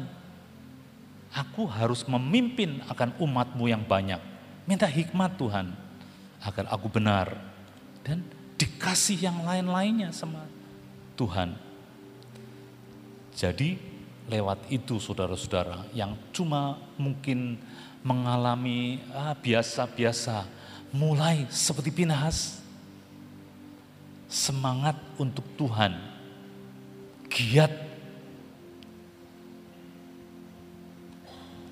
[1.34, 4.22] Aku harus memimpin akan umatmu yang banyak.
[4.70, 5.74] Minta hikmat Tuhan
[6.38, 7.34] agar aku benar.
[8.06, 8.22] Dan
[8.54, 10.46] dikasih yang lain-lainnya sama
[11.18, 11.58] Tuhan.
[13.34, 13.74] Jadi
[14.30, 17.58] lewat itu saudara-saudara yang cuma mungkin
[18.06, 20.62] mengalami ah, biasa-biasa.
[20.94, 22.62] mulai seperti Pinahas.
[24.30, 26.13] Semangat untuk Tuhan.
[27.34, 27.84] Giat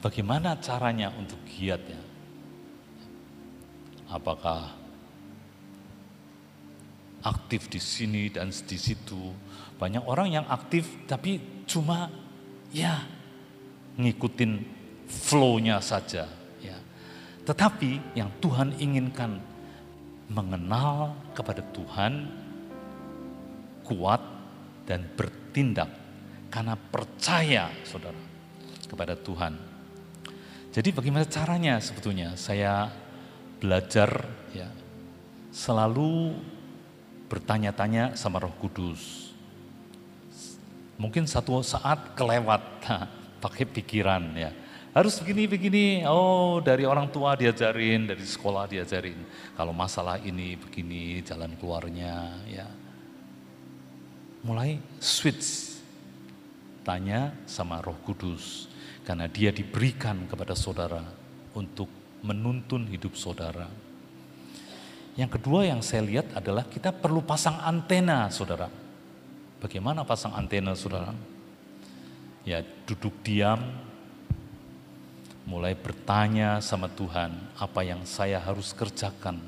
[0.02, 2.02] Bagaimana caranya untuk giat ya?
[4.10, 4.74] Apakah
[7.22, 9.30] aktif di sini dan di situ?
[9.78, 12.10] Banyak orang yang aktif tapi cuma
[12.74, 13.06] ya
[13.94, 14.52] ngikutin
[15.06, 16.26] flow-nya saja
[16.58, 16.76] ya.
[17.46, 19.38] Tetapi yang Tuhan inginkan
[20.26, 22.26] mengenal kepada Tuhan
[23.86, 24.22] kuat
[24.82, 25.06] dan
[25.53, 25.92] bertindak
[26.48, 28.16] karena percaya Saudara
[28.88, 29.53] kepada Tuhan
[30.72, 32.88] jadi bagaimana caranya sebetulnya saya
[33.61, 34.24] belajar
[34.57, 34.72] ya
[35.53, 36.32] selalu
[37.28, 39.32] bertanya-tanya sama Roh Kudus.
[40.96, 42.64] Mungkin satu saat kelewat
[43.44, 44.53] pakai pikiran ya.
[44.92, 49.16] Harus begini-begini, oh dari orang tua diajarin, dari sekolah diajarin.
[49.57, 52.68] Kalau masalah ini begini jalan keluarnya ya.
[54.43, 55.78] Mulai switch,
[56.82, 58.66] tanya sama roh kudus
[59.07, 61.03] karena dia diberikan kepada saudara
[61.55, 61.86] untuk
[62.26, 63.70] menuntun hidup saudara.
[65.14, 68.66] Yang kedua yang saya lihat adalah kita perlu pasang antena saudara.
[69.62, 71.14] Bagaimana pasang antena saudara?
[72.43, 73.62] Ya duduk diam,
[75.47, 79.38] mulai bertanya sama Tuhan apa yang saya harus kerjakan.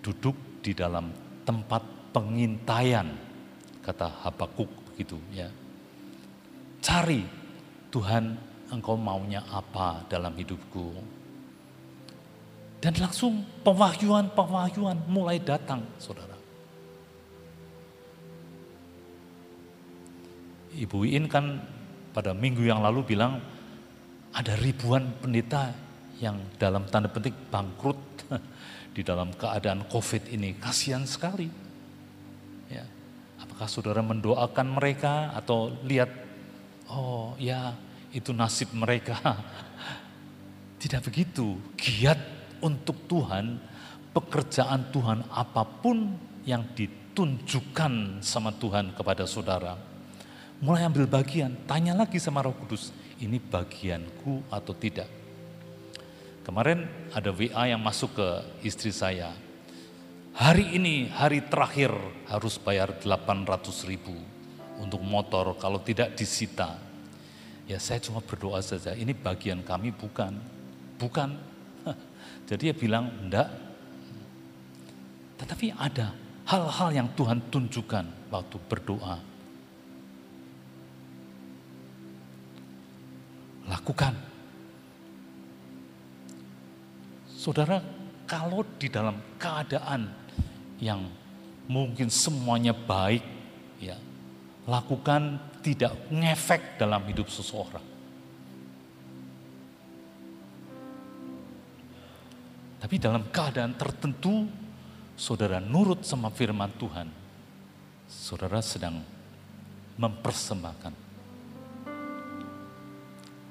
[0.00, 1.12] Duduk di dalam
[1.44, 3.10] tempat pengintaian,
[3.82, 5.50] kata Habakuk begitu ya.
[6.78, 7.26] Cari
[7.90, 8.38] Tuhan
[8.70, 10.94] engkau maunya apa dalam hidupku.
[12.78, 16.36] Dan langsung pewahyuan-pewahyuan mulai datang saudara.
[20.74, 21.64] Ibu In kan
[22.12, 23.40] pada minggu yang lalu bilang
[24.34, 25.70] ada ribuan pendeta
[26.18, 27.98] yang dalam tanda petik bangkrut
[28.96, 30.58] di dalam keadaan COVID ini.
[30.58, 31.63] Kasihan sekali.
[32.72, 32.84] Ya.
[33.40, 36.08] Apakah saudara mendoakan mereka atau lihat,
[36.88, 37.76] oh ya
[38.14, 39.18] itu nasib mereka.
[40.82, 42.20] Tidak begitu, giat
[42.64, 43.60] untuk Tuhan,
[44.14, 49.76] pekerjaan Tuhan apa pun yang ditunjukkan sama Tuhan kepada saudara.
[50.62, 55.10] Mulai ambil bagian, tanya lagi sama Roh Kudus, ini bagianku atau tidak.
[56.44, 58.28] Kemarin ada WA yang masuk ke
[58.68, 59.32] istri saya.
[60.34, 61.94] Hari ini hari terakhir
[62.26, 63.46] harus bayar 800
[63.86, 64.18] ribu
[64.82, 66.74] untuk motor kalau tidak disita.
[67.70, 70.34] Ya saya cuma berdoa saja, ini bagian kami bukan.
[70.98, 71.38] Bukan.
[72.50, 73.46] Jadi dia bilang, enggak.
[75.38, 76.10] Tetapi ada
[76.50, 79.16] hal-hal yang Tuhan tunjukkan waktu berdoa.
[83.70, 84.14] Lakukan.
[87.30, 87.78] Saudara,
[88.26, 90.23] kalau di dalam keadaan
[90.80, 91.06] yang
[91.70, 93.22] mungkin semuanya baik,
[93.80, 93.96] ya
[94.64, 97.84] lakukan tidak ngefek dalam hidup seseorang.
[102.84, 104.44] Tapi dalam keadaan tertentu,
[105.16, 107.08] saudara nurut sama firman Tuhan,
[108.04, 109.00] saudara sedang
[109.96, 110.92] mempersembahkan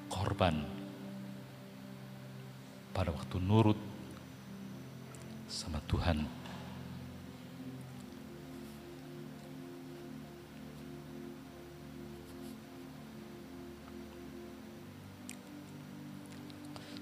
[0.05, 0.55] korban
[2.93, 3.80] pada waktu nurut
[5.49, 6.43] sama Tuhan.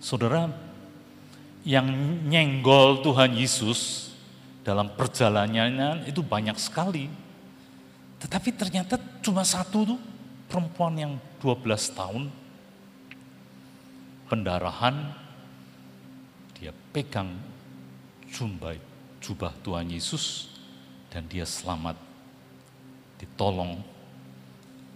[0.02, 0.49] Saudara,
[1.62, 1.86] yang
[2.26, 4.12] nyenggol Tuhan Yesus
[4.66, 7.06] dalam perjalanannya itu banyak sekali.
[8.18, 9.99] Tetapi ternyata cuma satu tuh
[10.49, 11.62] perempuan yang 12
[11.93, 12.34] tahun
[14.26, 15.14] pendarahan
[16.58, 17.38] dia pegang
[18.30, 18.78] jubah,
[19.22, 20.54] jubah Tuhan Yesus
[21.10, 21.97] dan dia selamat
[23.22, 23.82] ditolong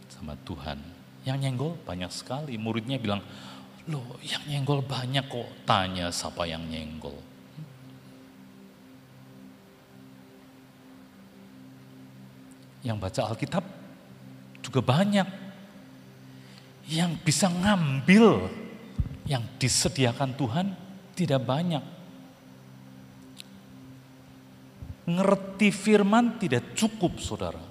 [0.10, 0.80] sama Tuhan.
[1.26, 2.56] Yang nyenggol banyak sekali.
[2.56, 3.26] Muridnya bilang,
[3.86, 5.50] Loh, yang nyenggol banyak kok.
[5.70, 7.14] Tanya siapa yang nyenggol.
[12.82, 13.66] Yang baca Alkitab
[14.66, 15.28] juga banyak.
[16.90, 18.50] Yang bisa ngambil
[19.26, 20.68] yang disediakan Tuhan
[21.14, 21.82] tidak banyak.
[25.06, 27.62] Ngerti firman tidak cukup saudara.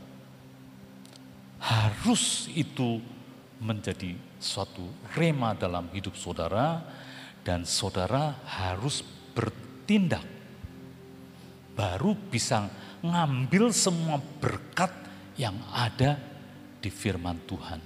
[1.59, 3.03] Harus itu
[3.63, 4.83] menjadi suatu
[5.15, 6.83] rema dalam hidup saudara
[7.47, 9.05] dan saudara harus
[9.37, 10.25] bertindak.
[11.75, 12.71] Baru bisa
[13.03, 14.91] ngambil semua berkat
[15.35, 16.17] yang ada
[16.79, 17.81] di firman Tuhan.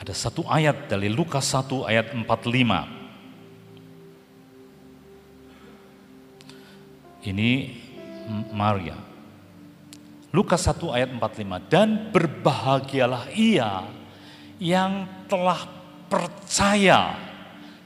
[0.00, 2.24] Ada satu ayat dari Lukas 1 ayat 45.
[7.20, 7.50] Ini
[8.56, 9.09] Maria
[10.30, 11.66] Lukas 1 ayat 45.
[11.66, 13.82] Dan berbahagialah ia
[14.62, 15.66] yang telah
[16.06, 17.18] percaya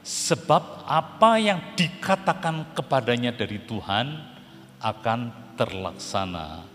[0.05, 4.21] sebab apa yang dikatakan kepadanya dari Tuhan
[4.77, 5.19] akan
[5.57, 6.69] terlaksana.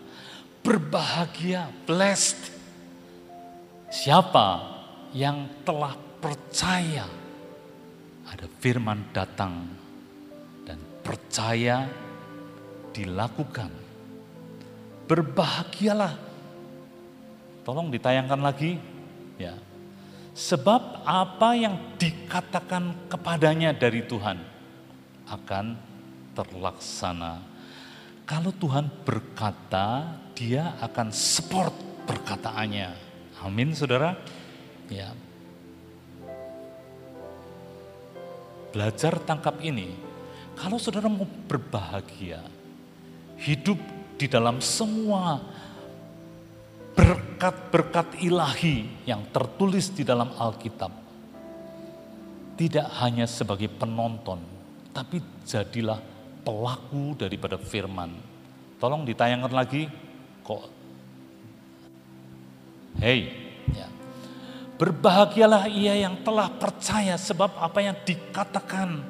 [0.66, 2.58] Berbahagia, blessed.
[3.90, 4.78] Siapa
[5.14, 7.06] yang telah percaya
[8.30, 9.66] ada firman datang
[10.62, 11.90] dan percaya
[12.94, 13.89] dilakukan
[15.10, 16.14] berbahagialah.
[17.66, 18.78] Tolong ditayangkan lagi.
[19.34, 19.58] Ya.
[20.30, 24.38] Sebab apa yang dikatakan kepadanya dari Tuhan
[25.26, 25.74] akan
[26.38, 27.42] terlaksana.
[28.22, 31.74] Kalau Tuhan berkata, dia akan support
[32.06, 32.94] perkataannya.
[33.42, 34.14] Amin, saudara.
[34.86, 35.10] Ya.
[38.70, 39.90] Belajar tangkap ini.
[40.54, 42.46] Kalau saudara mau berbahagia,
[43.42, 43.80] hidup
[44.20, 45.40] di dalam semua
[46.92, 50.92] berkat-berkat ilahi yang tertulis di dalam Alkitab.
[52.60, 54.44] Tidak hanya sebagai penonton,
[54.92, 55.96] tapi jadilah
[56.44, 58.12] pelaku daripada firman.
[58.76, 59.88] Tolong ditayangkan lagi,
[60.44, 60.68] kok.
[63.00, 63.32] Hei,
[63.72, 63.88] ya.
[64.76, 69.00] berbahagialah ia yang telah percaya sebab apa yang dikatakan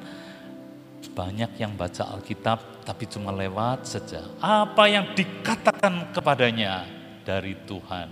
[1.11, 4.23] banyak yang baca Alkitab tapi cuma lewat saja.
[4.39, 6.87] Apa yang dikatakan kepadanya
[7.21, 8.09] dari Tuhan.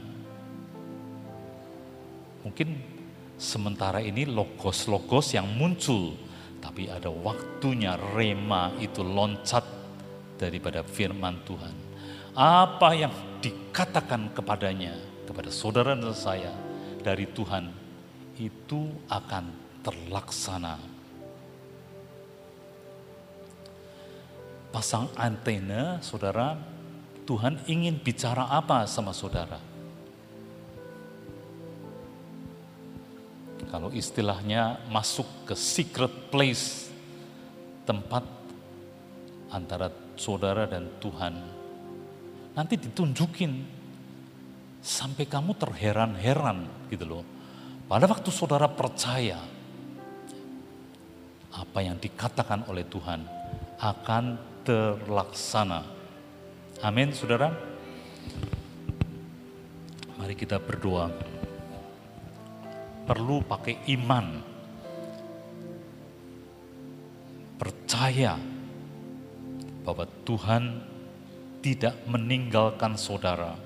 [2.45, 2.69] Mungkin
[3.35, 6.15] sementara ini logos-logos yang muncul,
[6.63, 9.63] tapi ada waktunya rema itu loncat
[10.39, 11.75] daripada firman Tuhan.
[12.35, 13.11] Apa yang
[13.43, 14.95] dikatakan kepadanya,
[15.27, 16.55] kepada saudara dan saya
[17.03, 17.67] dari Tuhan,
[18.39, 19.51] itu akan
[19.83, 20.79] terlaksana
[24.69, 26.57] pasang antena, saudara,
[27.25, 29.61] Tuhan ingin bicara apa sama saudara?
[33.69, 36.89] Kalau istilahnya masuk ke secret place,
[37.85, 38.25] tempat
[39.53, 41.33] antara saudara dan Tuhan,
[42.57, 43.77] nanti ditunjukin
[44.81, 47.23] sampai kamu terheran-heran gitu loh.
[47.85, 49.37] Pada waktu saudara percaya
[51.53, 53.21] apa yang dikatakan oleh Tuhan
[53.77, 55.81] akan terlaksana.
[56.85, 57.49] Amin, saudara.
[60.13, 61.09] Mari kita berdoa.
[63.09, 64.45] Perlu pakai iman.
[67.57, 68.37] Percaya
[69.81, 70.85] bahwa Tuhan
[71.65, 73.57] tidak meninggalkan saudara.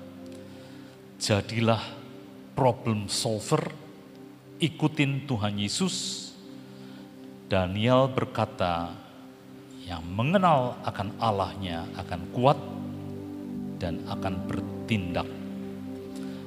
[1.20, 1.84] Jadilah
[2.56, 3.68] problem solver,
[4.56, 6.32] ikutin Tuhan Yesus.
[7.44, 9.03] Daniel berkata,
[9.84, 12.56] yang mengenal akan Allahnya akan kuat
[13.76, 15.28] dan akan bertindak.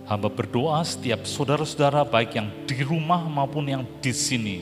[0.07, 4.57] Hamba berdoa setiap saudara-saudara baik yang di rumah maupun yang di sini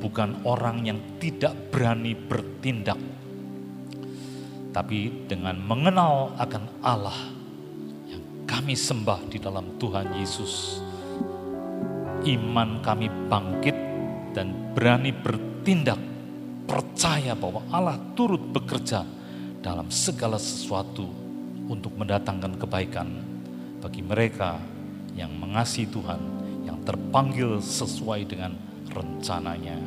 [0.00, 2.96] bukan orang yang tidak berani bertindak,
[4.72, 7.18] tapi dengan mengenal akan Allah
[8.08, 10.80] yang kami sembah di dalam Tuhan Yesus.
[12.24, 13.76] Iman kami bangkit
[14.32, 16.00] dan berani bertindak,
[16.70, 19.02] percaya bahwa Allah turut bekerja
[19.58, 21.10] dalam segala sesuatu
[21.66, 23.10] untuk mendatangkan kebaikan
[23.82, 24.62] bagi mereka
[25.18, 26.22] yang mengasihi Tuhan,
[26.62, 28.54] yang terpanggil sesuai dengan
[28.94, 29.82] rencananya.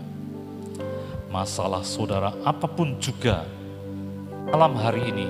[1.32, 3.48] Masalah saudara apa pun juga
[4.52, 5.28] malam hari ini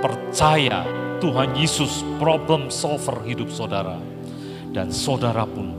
[0.00, 0.88] percaya
[1.20, 4.00] Tuhan Yesus problem solver hidup saudara.
[4.72, 5.72] Dan saudara pun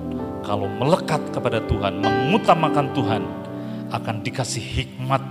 [0.45, 3.24] kalau melekat kepada Tuhan, mengutamakan Tuhan,
[3.89, 5.21] akan dikasih hikmat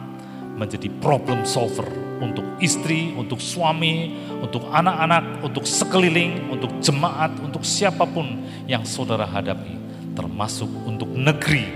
[0.58, 1.86] menjadi problem solver
[2.18, 9.22] untuk istri, untuk suami, untuk anak-anak, untuk sekeliling, untuk jemaat, untuk siapa pun yang saudara
[9.22, 9.78] hadapi,
[10.18, 11.66] termasuk untuk negeri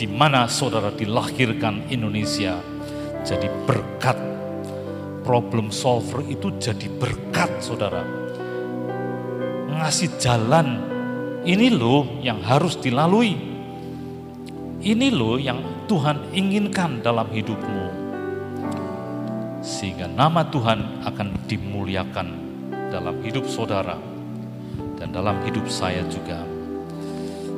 [0.00, 2.56] di mana saudara dilahirkan Indonesia.
[3.20, 4.16] Jadi berkat
[5.20, 8.00] problem solver itu jadi berkat saudara.
[9.68, 10.80] Ngasih jalan,
[11.44, 13.36] ini loh yang harus dilalui.
[14.80, 17.90] Ini loh yang Tuhan inginkan dalam hidupmu.
[19.58, 22.28] Sehingga nama Tuhan akan dimuliakan
[22.94, 23.98] dalam hidup saudara
[24.94, 26.46] dan dalam hidup saya juga.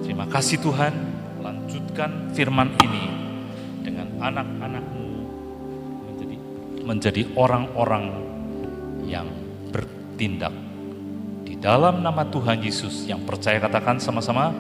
[0.01, 0.97] Terima kasih Tuhan,
[1.45, 3.05] lanjutkan firman ini
[3.85, 5.09] dengan anak-anakmu
[6.09, 6.37] menjadi
[6.89, 8.17] menjadi orang-orang
[9.05, 9.29] yang
[9.69, 10.57] bertindak
[11.45, 14.57] di dalam nama Tuhan Yesus yang percaya katakan sama-sama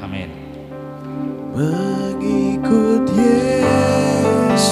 [0.00, 0.43] amin
[1.54, 4.66] Mengikut Yesus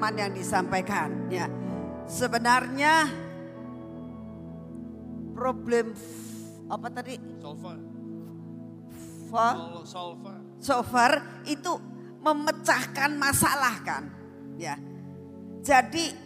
[0.00, 1.28] firman yang disampaikan.
[1.28, 1.44] Ya,
[2.08, 3.04] sebenarnya
[5.36, 5.92] problem
[6.72, 7.20] apa tadi?
[7.36, 7.76] Solver.
[9.28, 10.36] Fa- Solver.
[10.56, 11.12] Solver
[11.44, 11.76] itu
[12.24, 14.08] memecahkan masalah kan.
[14.56, 14.80] Ya.
[15.60, 16.16] Jadi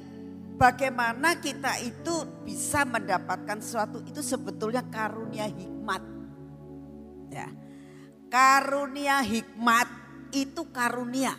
[0.54, 6.02] bagaimana kita itu bisa mendapatkan sesuatu itu sebetulnya karunia hikmat.
[7.26, 7.50] Ya.
[8.30, 9.90] Karunia hikmat
[10.30, 11.34] itu karunia.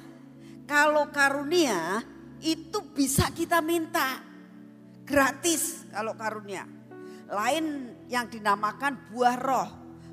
[0.68, 2.04] Kalau karunia
[2.44, 4.20] itu bisa kita minta
[5.06, 6.66] gratis kalau karunia.
[7.30, 9.70] Lain yang dinamakan buah roh.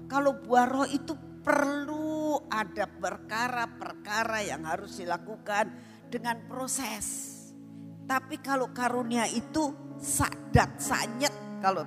[0.07, 5.73] Kalau buah roh itu perlu ada perkara-perkara yang harus dilakukan
[6.09, 7.29] dengan proses.
[8.05, 11.33] Tapi kalau karunia itu sadat, sanyet
[11.64, 11.87] kalau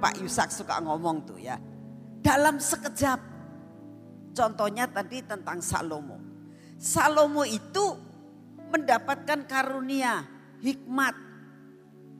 [0.00, 1.56] Pak Yusak suka ngomong tuh ya.
[2.20, 3.20] Dalam sekejap.
[4.30, 6.16] Contohnya tadi tentang Salomo.
[6.78, 8.09] Salomo itu
[8.70, 10.24] mendapatkan karunia,
[10.62, 11.14] hikmat,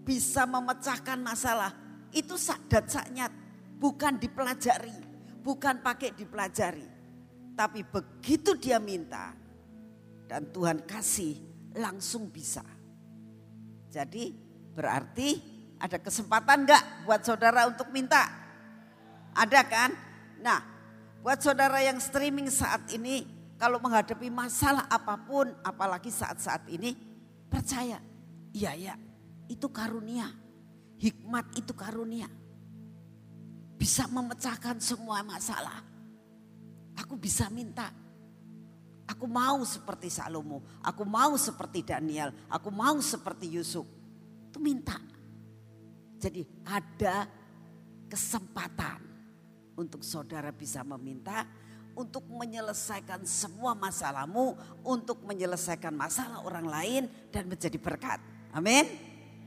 [0.03, 1.70] bisa memecahkan masalah.
[2.11, 3.30] Itu sadat sanyat,
[3.78, 4.98] bukan dipelajari,
[5.40, 6.88] bukan pakai dipelajari,
[7.55, 9.30] tapi begitu dia minta
[10.26, 11.38] dan Tuhan kasih
[11.78, 12.62] langsung bisa.
[13.90, 14.34] Jadi
[14.74, 15.38] berarti
[15.78, 18.26] ada kesempatan enggak buat saudara untuk minta?
[19.34, 19.90] Ada kan?
[20.42, 20.61] Nah,
[21.22, 23.24] buat saudara yang streaming saat ini,
[23.61, 26.97] kalau menghadapi masalah apa pun, apalagi saat-saat ini,
[27.45, 28.01] percaya,
[28.57, 28.97] iya ya,
[29.53, 30.33] itu karunia.
[30.97, 32.25] Hikmat itu karunia.
[33.77, 35.85] Bisa memecahkan semua masalah.
[37.05, 37.93] Aku bisa minta.
[39.05, 40.65] Aku mau seperti Salomo.
[40.81, 42.33] Aku mau seperti Daniel.
[42.49, 43.85] Aku mau seperti Yusuf.
[44.49, 44.97] Itu minta.
[46.17, 47.29] Jadi ada
[48.09, 49.01] kesempatan
[49.77, 51.49] untuk saudara bisa meminta
[52.01, 58.18] untuk menyelesaikan semua masalahmu, untuk menyelesaikan masalah orang lain dan menjadi berkat.
[58.57, 58.88] Amin.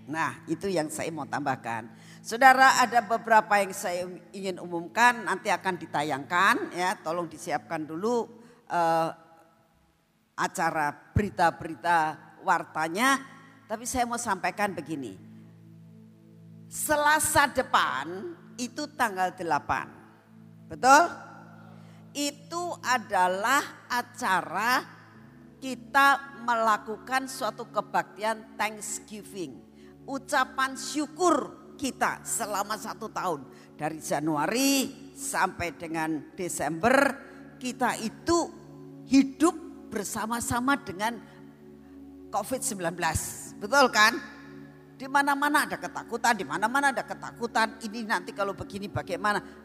[0.06, 1.90] Nah, itu yang saya mau tambahkan.
[2.22, 6.96] Saudara, ada beberapa yang saya ingin umumkan nanti akan ditayangkan ya.
[7.02, 8.28] Tolong disiapkan dulu
[8.70, 9.10] uh,
[10.38, 13.20] acara berita-berita wartanya.
[13.68, 15.16] Tapi saya mau sampaikan begini.
[16.68, 20.74] Selasa depan itu tanggal 8.
[20.74, 21.33] Betul?
[22.14, 24.86] Itu adalah acara
[25.58, 29.58] kita melakukan suatu kebaktian Thanksgiving.
[30.06, 33.50] Ucapan syukur kita selama satu tahun.
[33.74, 34.72] Dari Januari
[35.18, 37.18] sampai dengan Desember
[37.58, 38.52] kita itu
[39.10, 39.56] hidup
[39.90, 41.18] bersama-sama dengan
[42.30, 42.98] COVID-19.
[43.58, 44.14] Betul kan?
[44.94, 47.78] Di mana-mana ada ketakutan, di mana-mana ada ketakutan.
[47.82, 49.63] Ini nanti kalau begini bagaimana?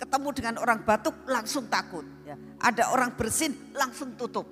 [0.00, 2.08] Ketemu dengan orang batuk langsung takut.
[2.24, 2.40] Ya.
[2.56, 4.48] Ada orang bersin langsung tutup.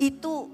[0.00, 0.48] Itu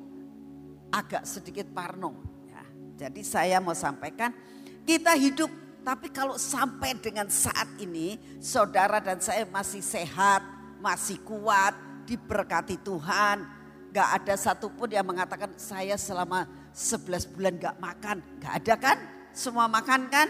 [0.90, 2.18] agak sedikit parno.
[2.50, 2.62] Ya.
[3.06, 4.34] Jadi saya mau sampaikan
[4.82, 5.48] kita hidup
[5.80, 10.44] tapi kalau sampai dengan saat ini saudara dan saya masih sehat,
[10.82, 11.72] masih kuat,
[12.04, 13.46] diberkati Tuhan.
[13.90, 18.16] Gak ada satupun yang mengatakan saya selama 11 bulan gak makan.
[18.38, 18.98] Gak ada kan?
[19.32, 20.28] Semua makan kan?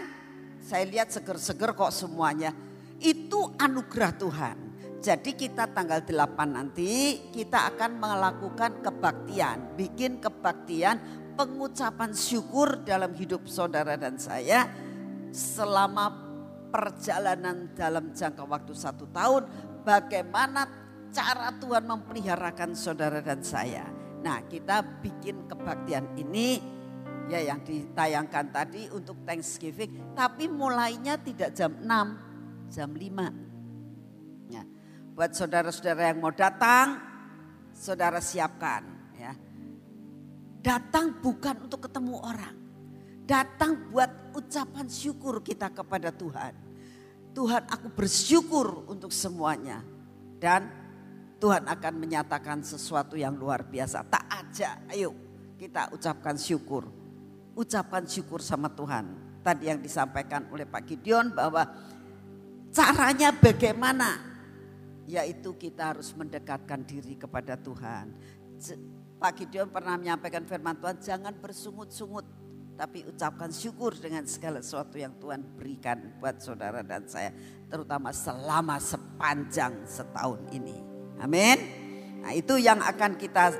[0.61, 2.55] Saya lihat seger-seger kok semuanya.
[3.01, 4.57] Itu anugerah Tuhan.
[5.01, 9.73] Jadi kita tanggal 8 nanti kita akan melakukan kebaktian.
[9.73, 11.01] Bikin kebaktian
[11.33, 14.69] pengucapan syukur dalam hidup saudara dan saya.
[15.33, 16.13] Selama
[16.69, 19.49] perjalanan dalam jangka waktu satu tahun.
[19.81, 20.69] Bagaimana
[21.09, 23.89] cara Tuhan memeliharakan saudara dan saya.
[24.21, 26.61] Nah kita bikin kebaktian ini
[27.25, 30.13] ya yang ditayangkan tadi untuk Thanksgiving.
[30.13, 32.30] Tapi mulainya tidak jam 6,
[32.71, 34.47] jam 5.
[34.47, 34.63] Ya.
[35.11, 36.95] Buat saudara-saudara yang mau datang,
[37.75, 38.87] saudara siapkan.
[39.19, 39.35] Ya.
[40.63, 42.55] Datang bukan untuk ketemu orang.
[43.27, 46.55] Datang buat ucapan syukur kita kepada Tuhan.
[47.31, 49.83] Tuhan aku bersyukur untuk semuanya.
[50.41, 50.67] Dan
[51.37, 54.03] Tuhan akan menyatakan sesuatu yang luar biasa.
[54.07, 55.13] Tak aja, ayo
[55.59, 56.89] kita ucapkan syukur.
[57.53, 59.31] Ucapan syukur sama Tuhan.
[59.41, 61.65] Tadi yang disampaikan oleh Pak Gideon bahwa
[62.71, 64.19] caranya bagaimana?
[65.05, 68.15] Yaitu kita harus mendekatkan diri kepada Tuhan.
[69.21, 72.25] Pak Gideon pernah menyampaikan firman Tuhan, jangan bersungut-sungut.
[72.73, 77.29] Tapi ucapkan syukur dengan segala sesuatu yang Tuhan berikan buat saudara dan saya.
[77.69, 80.73] Terutama selama sepanjang setahun ini.
[81.21, 81.57] Amin.
[82.25, 83.53] Nah, itu yang akan kita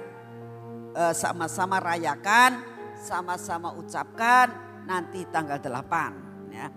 [0.97, 2.65] uh, sama-sama rayakan,
[2.97, 4.49] sama-sama ucapkan
[4.89, 6.67] nanti tanggal 8 ya.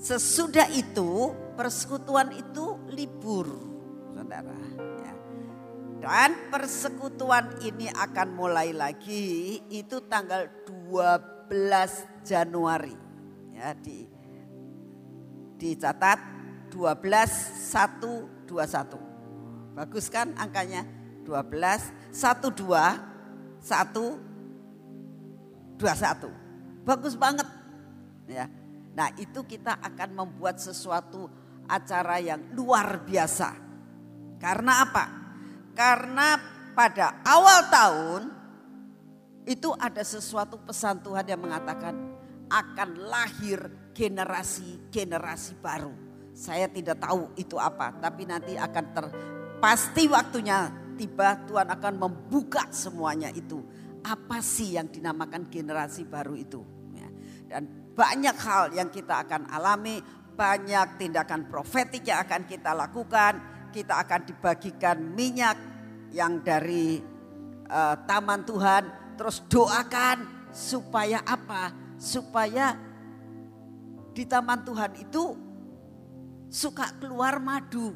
[0.00, 3.52] Sesudah itu persekutuan itu libur,
[4.16, 4.56] Saudara,
[5.04, 5.12] ya.
[6.00, 12.96] Dan persekutuan ini akan mulai lagi itu tanggal 12 Januari.
[13.52, 14.08] Ya, di
[15.60, 16.16] dicatat
[16.72, 16.80] 12
[17.68, 19.76] 1 21.
[19.76, 20.82] Bagus kan angkanya?
[21.28, 22.96] 12, 1, 2,
[23.62, 24.18] 1,
[25.78, 26.88] 21.
[26.88, 27.46] Bagus banget.
[28.26, 28.48] Ya.
[28.94, 31.30] Nah itu kita akan membuat sesuatu
[31.70, 33.54] acara yang luar biasa.
[34.42, 35.04] Karena apa?
[35.76, 36.40] Karena
[36.74, 38.22] pada awal tahun
[39.46, 41.94] itu ada sesuatu pesan Tuhan yang mengatakan
[42.50, 45.94] akan lahir generasi-generasi baru.
[46.34, 49.06] Saya tidak tahu itu apa, tapi nanti akan ter,
[49.60, 53.60] Pasti waktunya tiba Tuhan akan membuka semuanya itu.
[54.00, 56.64] Apa sih yang dinamakan generasi baru itu?
[56.96, 57.08] Ya.
[57.44, 57.68] Dan
[58.00, 60.00] banyak hal yang kita akan alami,
[60.32, 63.36] banyak tindakan profetik yang akan kita lakukan.
[63.68, 65.60] Kita akan dibagikan minyak
[66.16, 66.96] yang dari
[67.68, 68.88] uh, taman Tuhan.
[69.20, 71.76] Terus doakan supaya apa?
[72.00, 72.72] Supaya
[74.16, 75.36] di taman Tuhan itu
[76.48, 77.92] suka keluar madu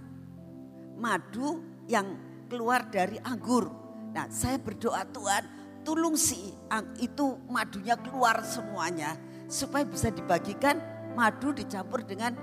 [1.01, 2.07] madu yang
[2.47, 3.67] keluar dari anggur.
[4.15, 5.43] Nah, saya berdoa Tuhan,
[5.83, 6.55] tolong si
[7.03, 10.81] itu madunya keluar semuanya supaya bisa dibagikan
[11.15, 12.35] madu dicampur dengan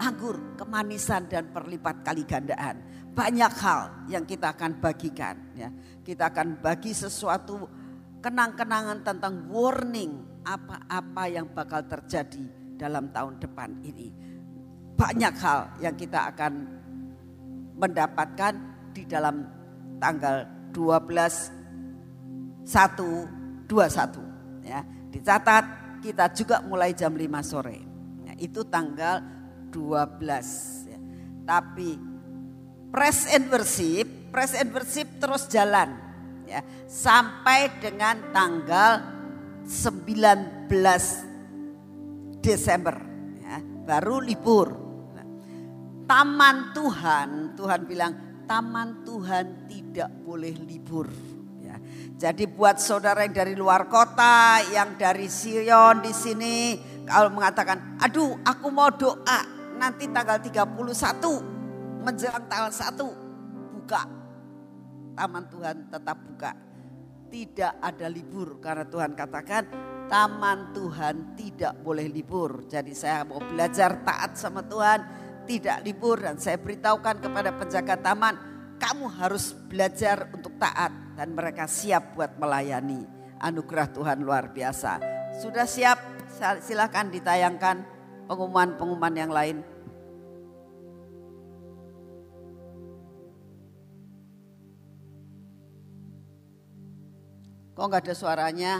[0.00, 2.80] anggur, kemanisan dan perlipat kali gandaan.
[3.12, 5.68] Banyak hal yang kita akan bagikan ya.
[6.00, 7.68] Kita akan bagi sesuatu
[8.24, 12.40] kenang-kenangan tentang warning apa-apa yang bakal terjadi
[12.80, 14.08] dalam tahun depan ini.
[14.96, 16.52] Banyak hal yang kita akan
[17.76, 18.54] mendapatkan
[18.96, 19.44] di dalam
[20.00, 24.29] tanggal 12 1 21 ya.
[25.10, 25.64] Dicatat
[26.00, 27.78] kita juga mulai jam 5 sore.
[28.24, 29.22] Ya, itu tanggal
[29.68, 30.98] 12 ya.
[31.44, 31.98] Tapi
[32.94, 35.98] press and worship, press and worship terus jalan
[36.46, 39.02] ya sampai dengan tanggal
[39.66, 42.96] 19 Desember
[43.38, 44.74] ya, baru libur.
[45.14, 45.26] Nah,
[46.08, 48.12] Taman Tuhan, Tuhan bilang
[48.50, 51.06] taman Tuhan tidak boleh libur.
[52.20, 56.76] Jadi buat saudara yang dari luar kota, yang dari Sion di sini,
[57.08, 59.40] kalau mengatakan, aduh aku mau doa
[59.80, 64.04] nanti tanggal 31 menjelang tanggal 1 buka.
[65.16, 66.52] Taman Tuhan tetap buka.
[67.32, 69.62] Tidak ada libur karena Tuhan katakan
[70.12, 72.68] taman Tuhan tidak boleh libur.
[72.68, 75.00] Jadi saya mau belajar taat sama Tuhan,
[75.48, 78.34] tidak libur dan saya beritahukan kepada penjaga taman,
[78.76, 83.04] kamu harus belajar untuk taat dan mereka siap buat melayani.
[83.44, 84.96] Anugerah Tuhan luar biasa.
[85.36, 86.00] Sudah siap?
[86.64, 87.84] Silakan ditayangkan
[88.24, 89.60] pengumuman-pengumuman yang lain.
[97.76, 98.72] Kok nggak ada suaranya?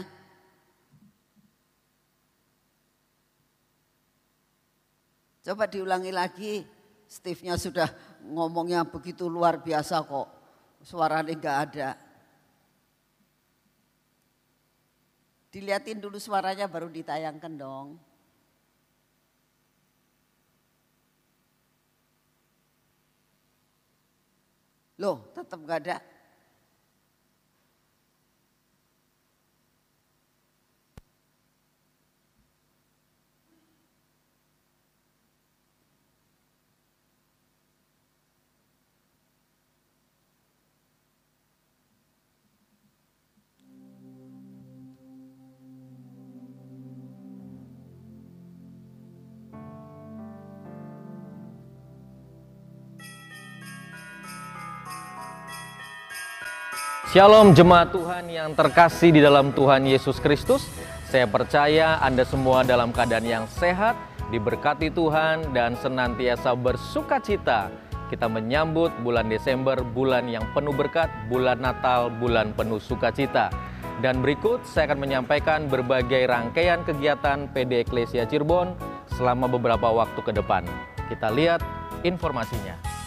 [5.45, 6.65] Coba diulangi lagi.
[7.05, 7.89] Steve-nya sudah
[8.25, 10.29] ngomongnya begitu luar biasa kok.
[10.81, 11.89] Suaranya nggak ada.
[15.51, 17.99] Dilihatin dulu suaranya baru ditayangkan dong.
[24.95, 25.97] Loh, tetap nggak ada.
[57.11, 60.63] Shalom jemaat Tuhan yang terkasih di dalam Tuhan Yesus Kristus.
[61.11, 63.99] Saya percaya Anda semua dalam keadaan yang sehat,
[64.31, 67.67] diberkati Tuhan dan senantiasa bersuka cita.
[68.07, 73.51] Kita menyambut bulan Desember, bulan yang penuh berkat, bulan Natal, bulan penuh sukacita.
[73.99, 78.71] Dan berikut saya akan menyampaikan berbagai rangkaian kegiatan PD Eklesia Cirebon
[79.19, 80.63] selama beberapa waktu ke depan.
[81.11, 81.59] Kita lihat
[82.07, 83.00] informasinya.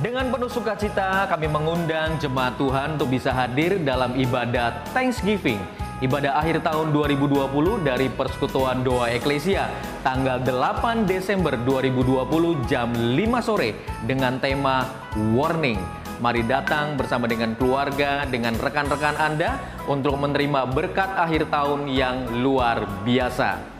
[0.00, 5.60] Dengan penuh sukacita kami mengundang jemaat Tuhan untuk bisa hadir dalam ibadah Thanksgiving.
[6.00, 9.68] Ibadah akhir tahun 2020 dari Persekutuan Doa Eklesia
[10.00, 12.24] tanggal 8 Desember 2020
[12.72, 13.76] jam 5 sore
[14.08, 14.88] dengan tema
[15.36, 15.78] Warning.
[16.24, 23.04] Mari datang bersama dengan keluarga, dengan rekan-rekan Anda untuk menerima berkat akhir tahun yang luar
[23.04, 23.71] biasa.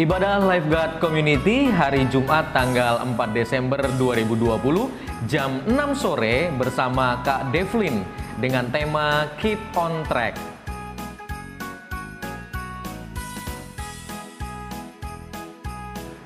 [0.00, 8.00] Ibadah Lifeguard Community hari Jumat tanggal 4 Desember 2020 jam 6 sore bersama Kak Devlin
[8.40, 10.40] dengan tema Keep on Track.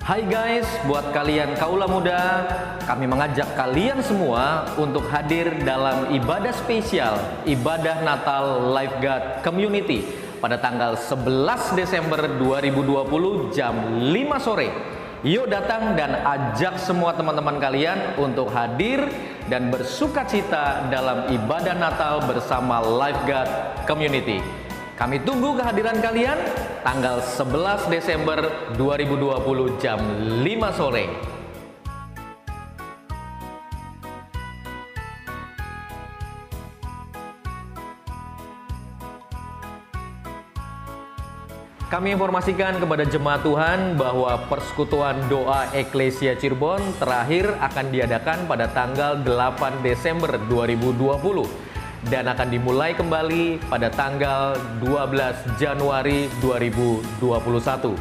[0.07, 2.47] Hai guys, buat kalian kaula muda,
[2.87, 10.93] kami mengajak kalian semua untuk hadir dalam ibadah spesial, ibadah Natal Lifeguard Community pada tanggal
[11.01, 13.73] 11 Desember 2020 jam
[14.13, 14.13] 5
[14.45, 14.69] sore.
[15.25, 19.09] Yuk datang dan ajak semua teman-teman kalian untuk hadir
[19.49, 23.49] dan bersuka cita dalam ibadah Natal bersama Lifeguard
[23.89, 24.45] Community.
[25.01, 26.37] Kami tunggu kehadiran kalian
[26.85, 29.97] tanggal 11 Desember 2020 jam
[30.45, 30.45] 5
[30.77, 31.34] sore.
[41.95, 49.23] Kami informasikan kepada jemaat Tuhan bahwa persekutuan doa Eklesia Cirebon terakhir akan diadakan pada tanggal
[49.23, 51.47] 8 Desember 2020.
[52.11, 57.95] dan akan dimulai kembali pada tanggal 12 Januari 2021.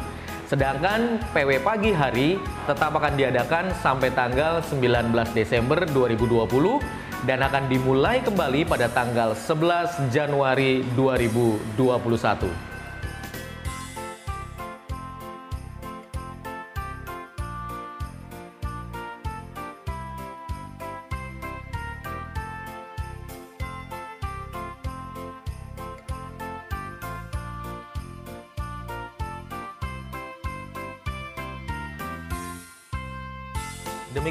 [0.50, 6.82] Sedangkan PW pagi hari tetap akan diadakan sampai tanggal 19 Desember 2020
[7.30, 12.73] dan akan dimulai kembali pada tanggal 11 Januari 2021.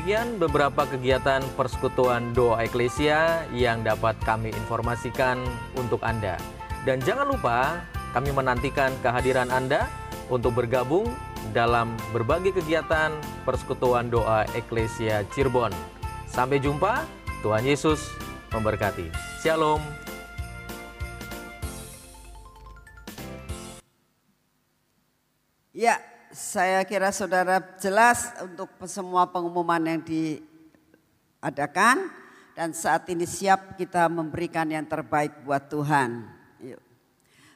[0.04, 5.40] Demikian beberapa kegiatan persekutuan doa eklesia yang dapat kami informasikan
[5.80, 6.36] untuk Anda.
[6.84, 9.88] Dan jangan lupa kami menantikan kehadiran Anda
[10.28, 11.08] untuk bergabung
[11.56, 13.16] dalam berbagai kegiatan
[13.48, 15.72] persekutuan doa eklesia Cirebon.
[16.28, 17.08] Sampai jumpa,
[17.40, 18.04] Tuhan Yesus
[18.52, 19.08] memberkati.
[19.40, 19.80] Shalom.
[25.72, 25.96] Ya,
[26.34, 32.10] saya kira saudara jelas untuk semua pengumuman yang diadakan
[32.58, 36.26] dan saat ini siap kita memberikan yang terbaik buat Tuhan.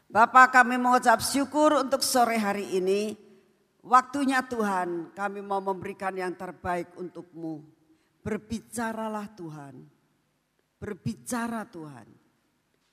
[0.08, 3.18] Bapak kami mengucap syukur untuk sore hari ini.
[3.84, 7.66] Waktunya Tuhan kami mau memberikan yang terbaik untukmu.
[8.24, 9.76] Berbicaralah Tuhan.
[10.78, 12.08] Berbicara Tuhan.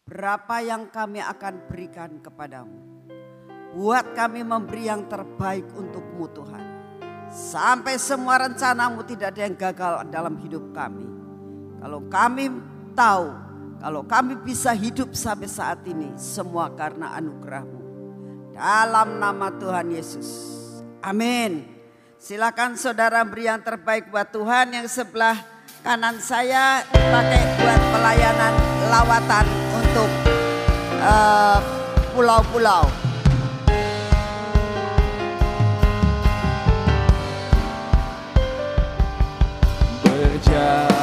[0.05, 3.04] Berapa yang kami akan berikan kepadamu.
[3.75, 6.63] Buat kami memberi yang terbaik untukmu Tuhan.
[7.35, 11.03] Sampai semua rencanamu tidak ada yang gagal dalam hidup kami.
[11.83, 12.55] Kalau kami
[12.95, 13.35] tahu,
[13.83, 17.83] kalau kami bisa hidup sampai saat ini, semua karena anugerahmu.
[18.55, 20.31] Dalam nama Tuhan Yesus.
[21.03, 21.67] Amin.
[22.23, 25.37] Silakan saudara beri yang terbaik buat Tuhan yang sebelah
[25.85, 28.55] kanan saya pakai buat pelayanan
[28.89, 29.47] lawatan
[29.77, 30.11] untuk
[31.03, 31.59] eh,
[32.17, 32.87] pulau-pulau.
[32.89, 33.04] Uh,
[40.45, 40.94] job.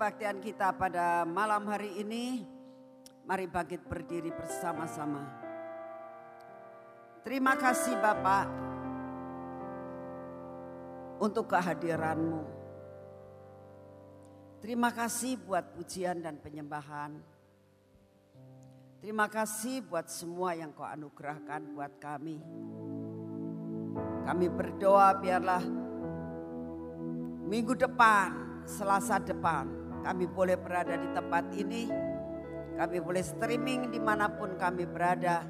[0.00, 2.40] Kebaktian kita pada malam hari ini.
[3.28, 5.28] Mari bangkit berdiri bersama-sama.
[7.20, 8.48] Terima kasih Bapak
[11.20, 12.40] untuk kehadiranmu.
[14.64, 17.20] Terima kasih buat pujian dan penyembahan.
[19.04, 22.40] Terima kasih buat semua yang kau anugerahkan buat kami.
[24.24, 25.60] Kami berdoa biarlah
[27.44, 31.84] minggu depan, selasa depan, kami boleh berada di tempat ini.
[32.80, 35.44] Kami boleh streaming di mana pun kami berada.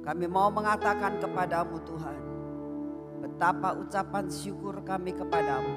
[0.00, 2.20] Kami mau mengatakan kepadamu Tuhan,
[3.20, 5.74] betapa ucapan syukur kami kepadamu.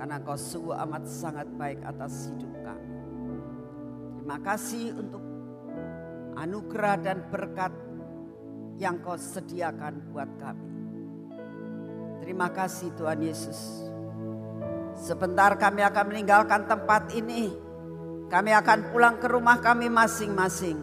[0.00, 2.96] Karena kau sungguh amat sangat baik atas hidup kami.
[4.16, 5.20] Terima kasih untuk
[6.40, 7.70] anugerah dan berkat
[8.80, 10.70] yang kau sediakan buat kami.
[12.24, 13.90] Terima kasih Tuhan Yesus.
[15.00, 17.48] Sebentar kami akan meninggalkan tempat ini.
[18.28, 20.76] Kami akan pulang ke rumah kami masing-masing.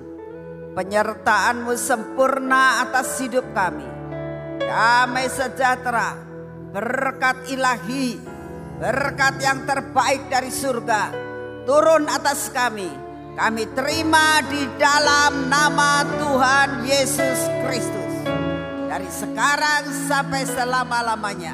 [0.73, 3.85] Penyertaanmu sempurna atas hidup kami.
[4.57, 6.17] Damai sejahtera,
[6.73, 8.17] berkat ilahi,
[8.81, 11.13] berkat yang terbaik dari surga.
[11.69, 12.89] Turun atas kami.
[13.37, 17.39] Kami terima di dalam nama Tuhan Yesus
[17.69, 18.13] Kristus.
[18.89, 21.53] Dari sekarang sampai selama-lamanya.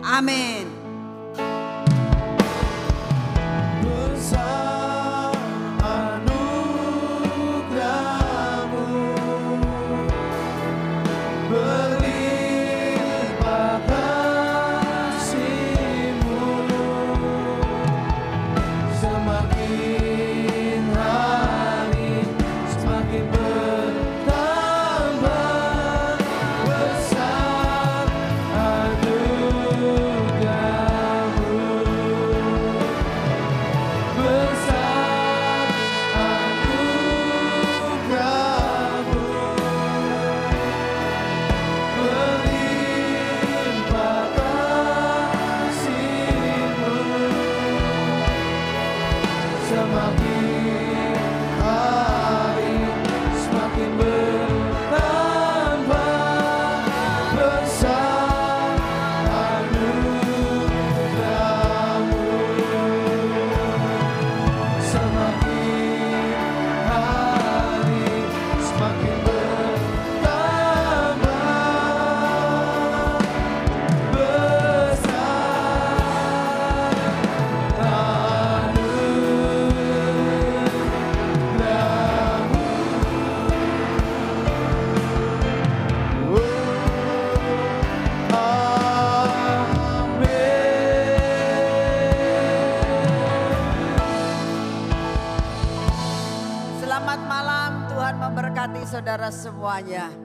[0.00, 0.73] Amin.
[99.04, 100.23] Saudara semuanya.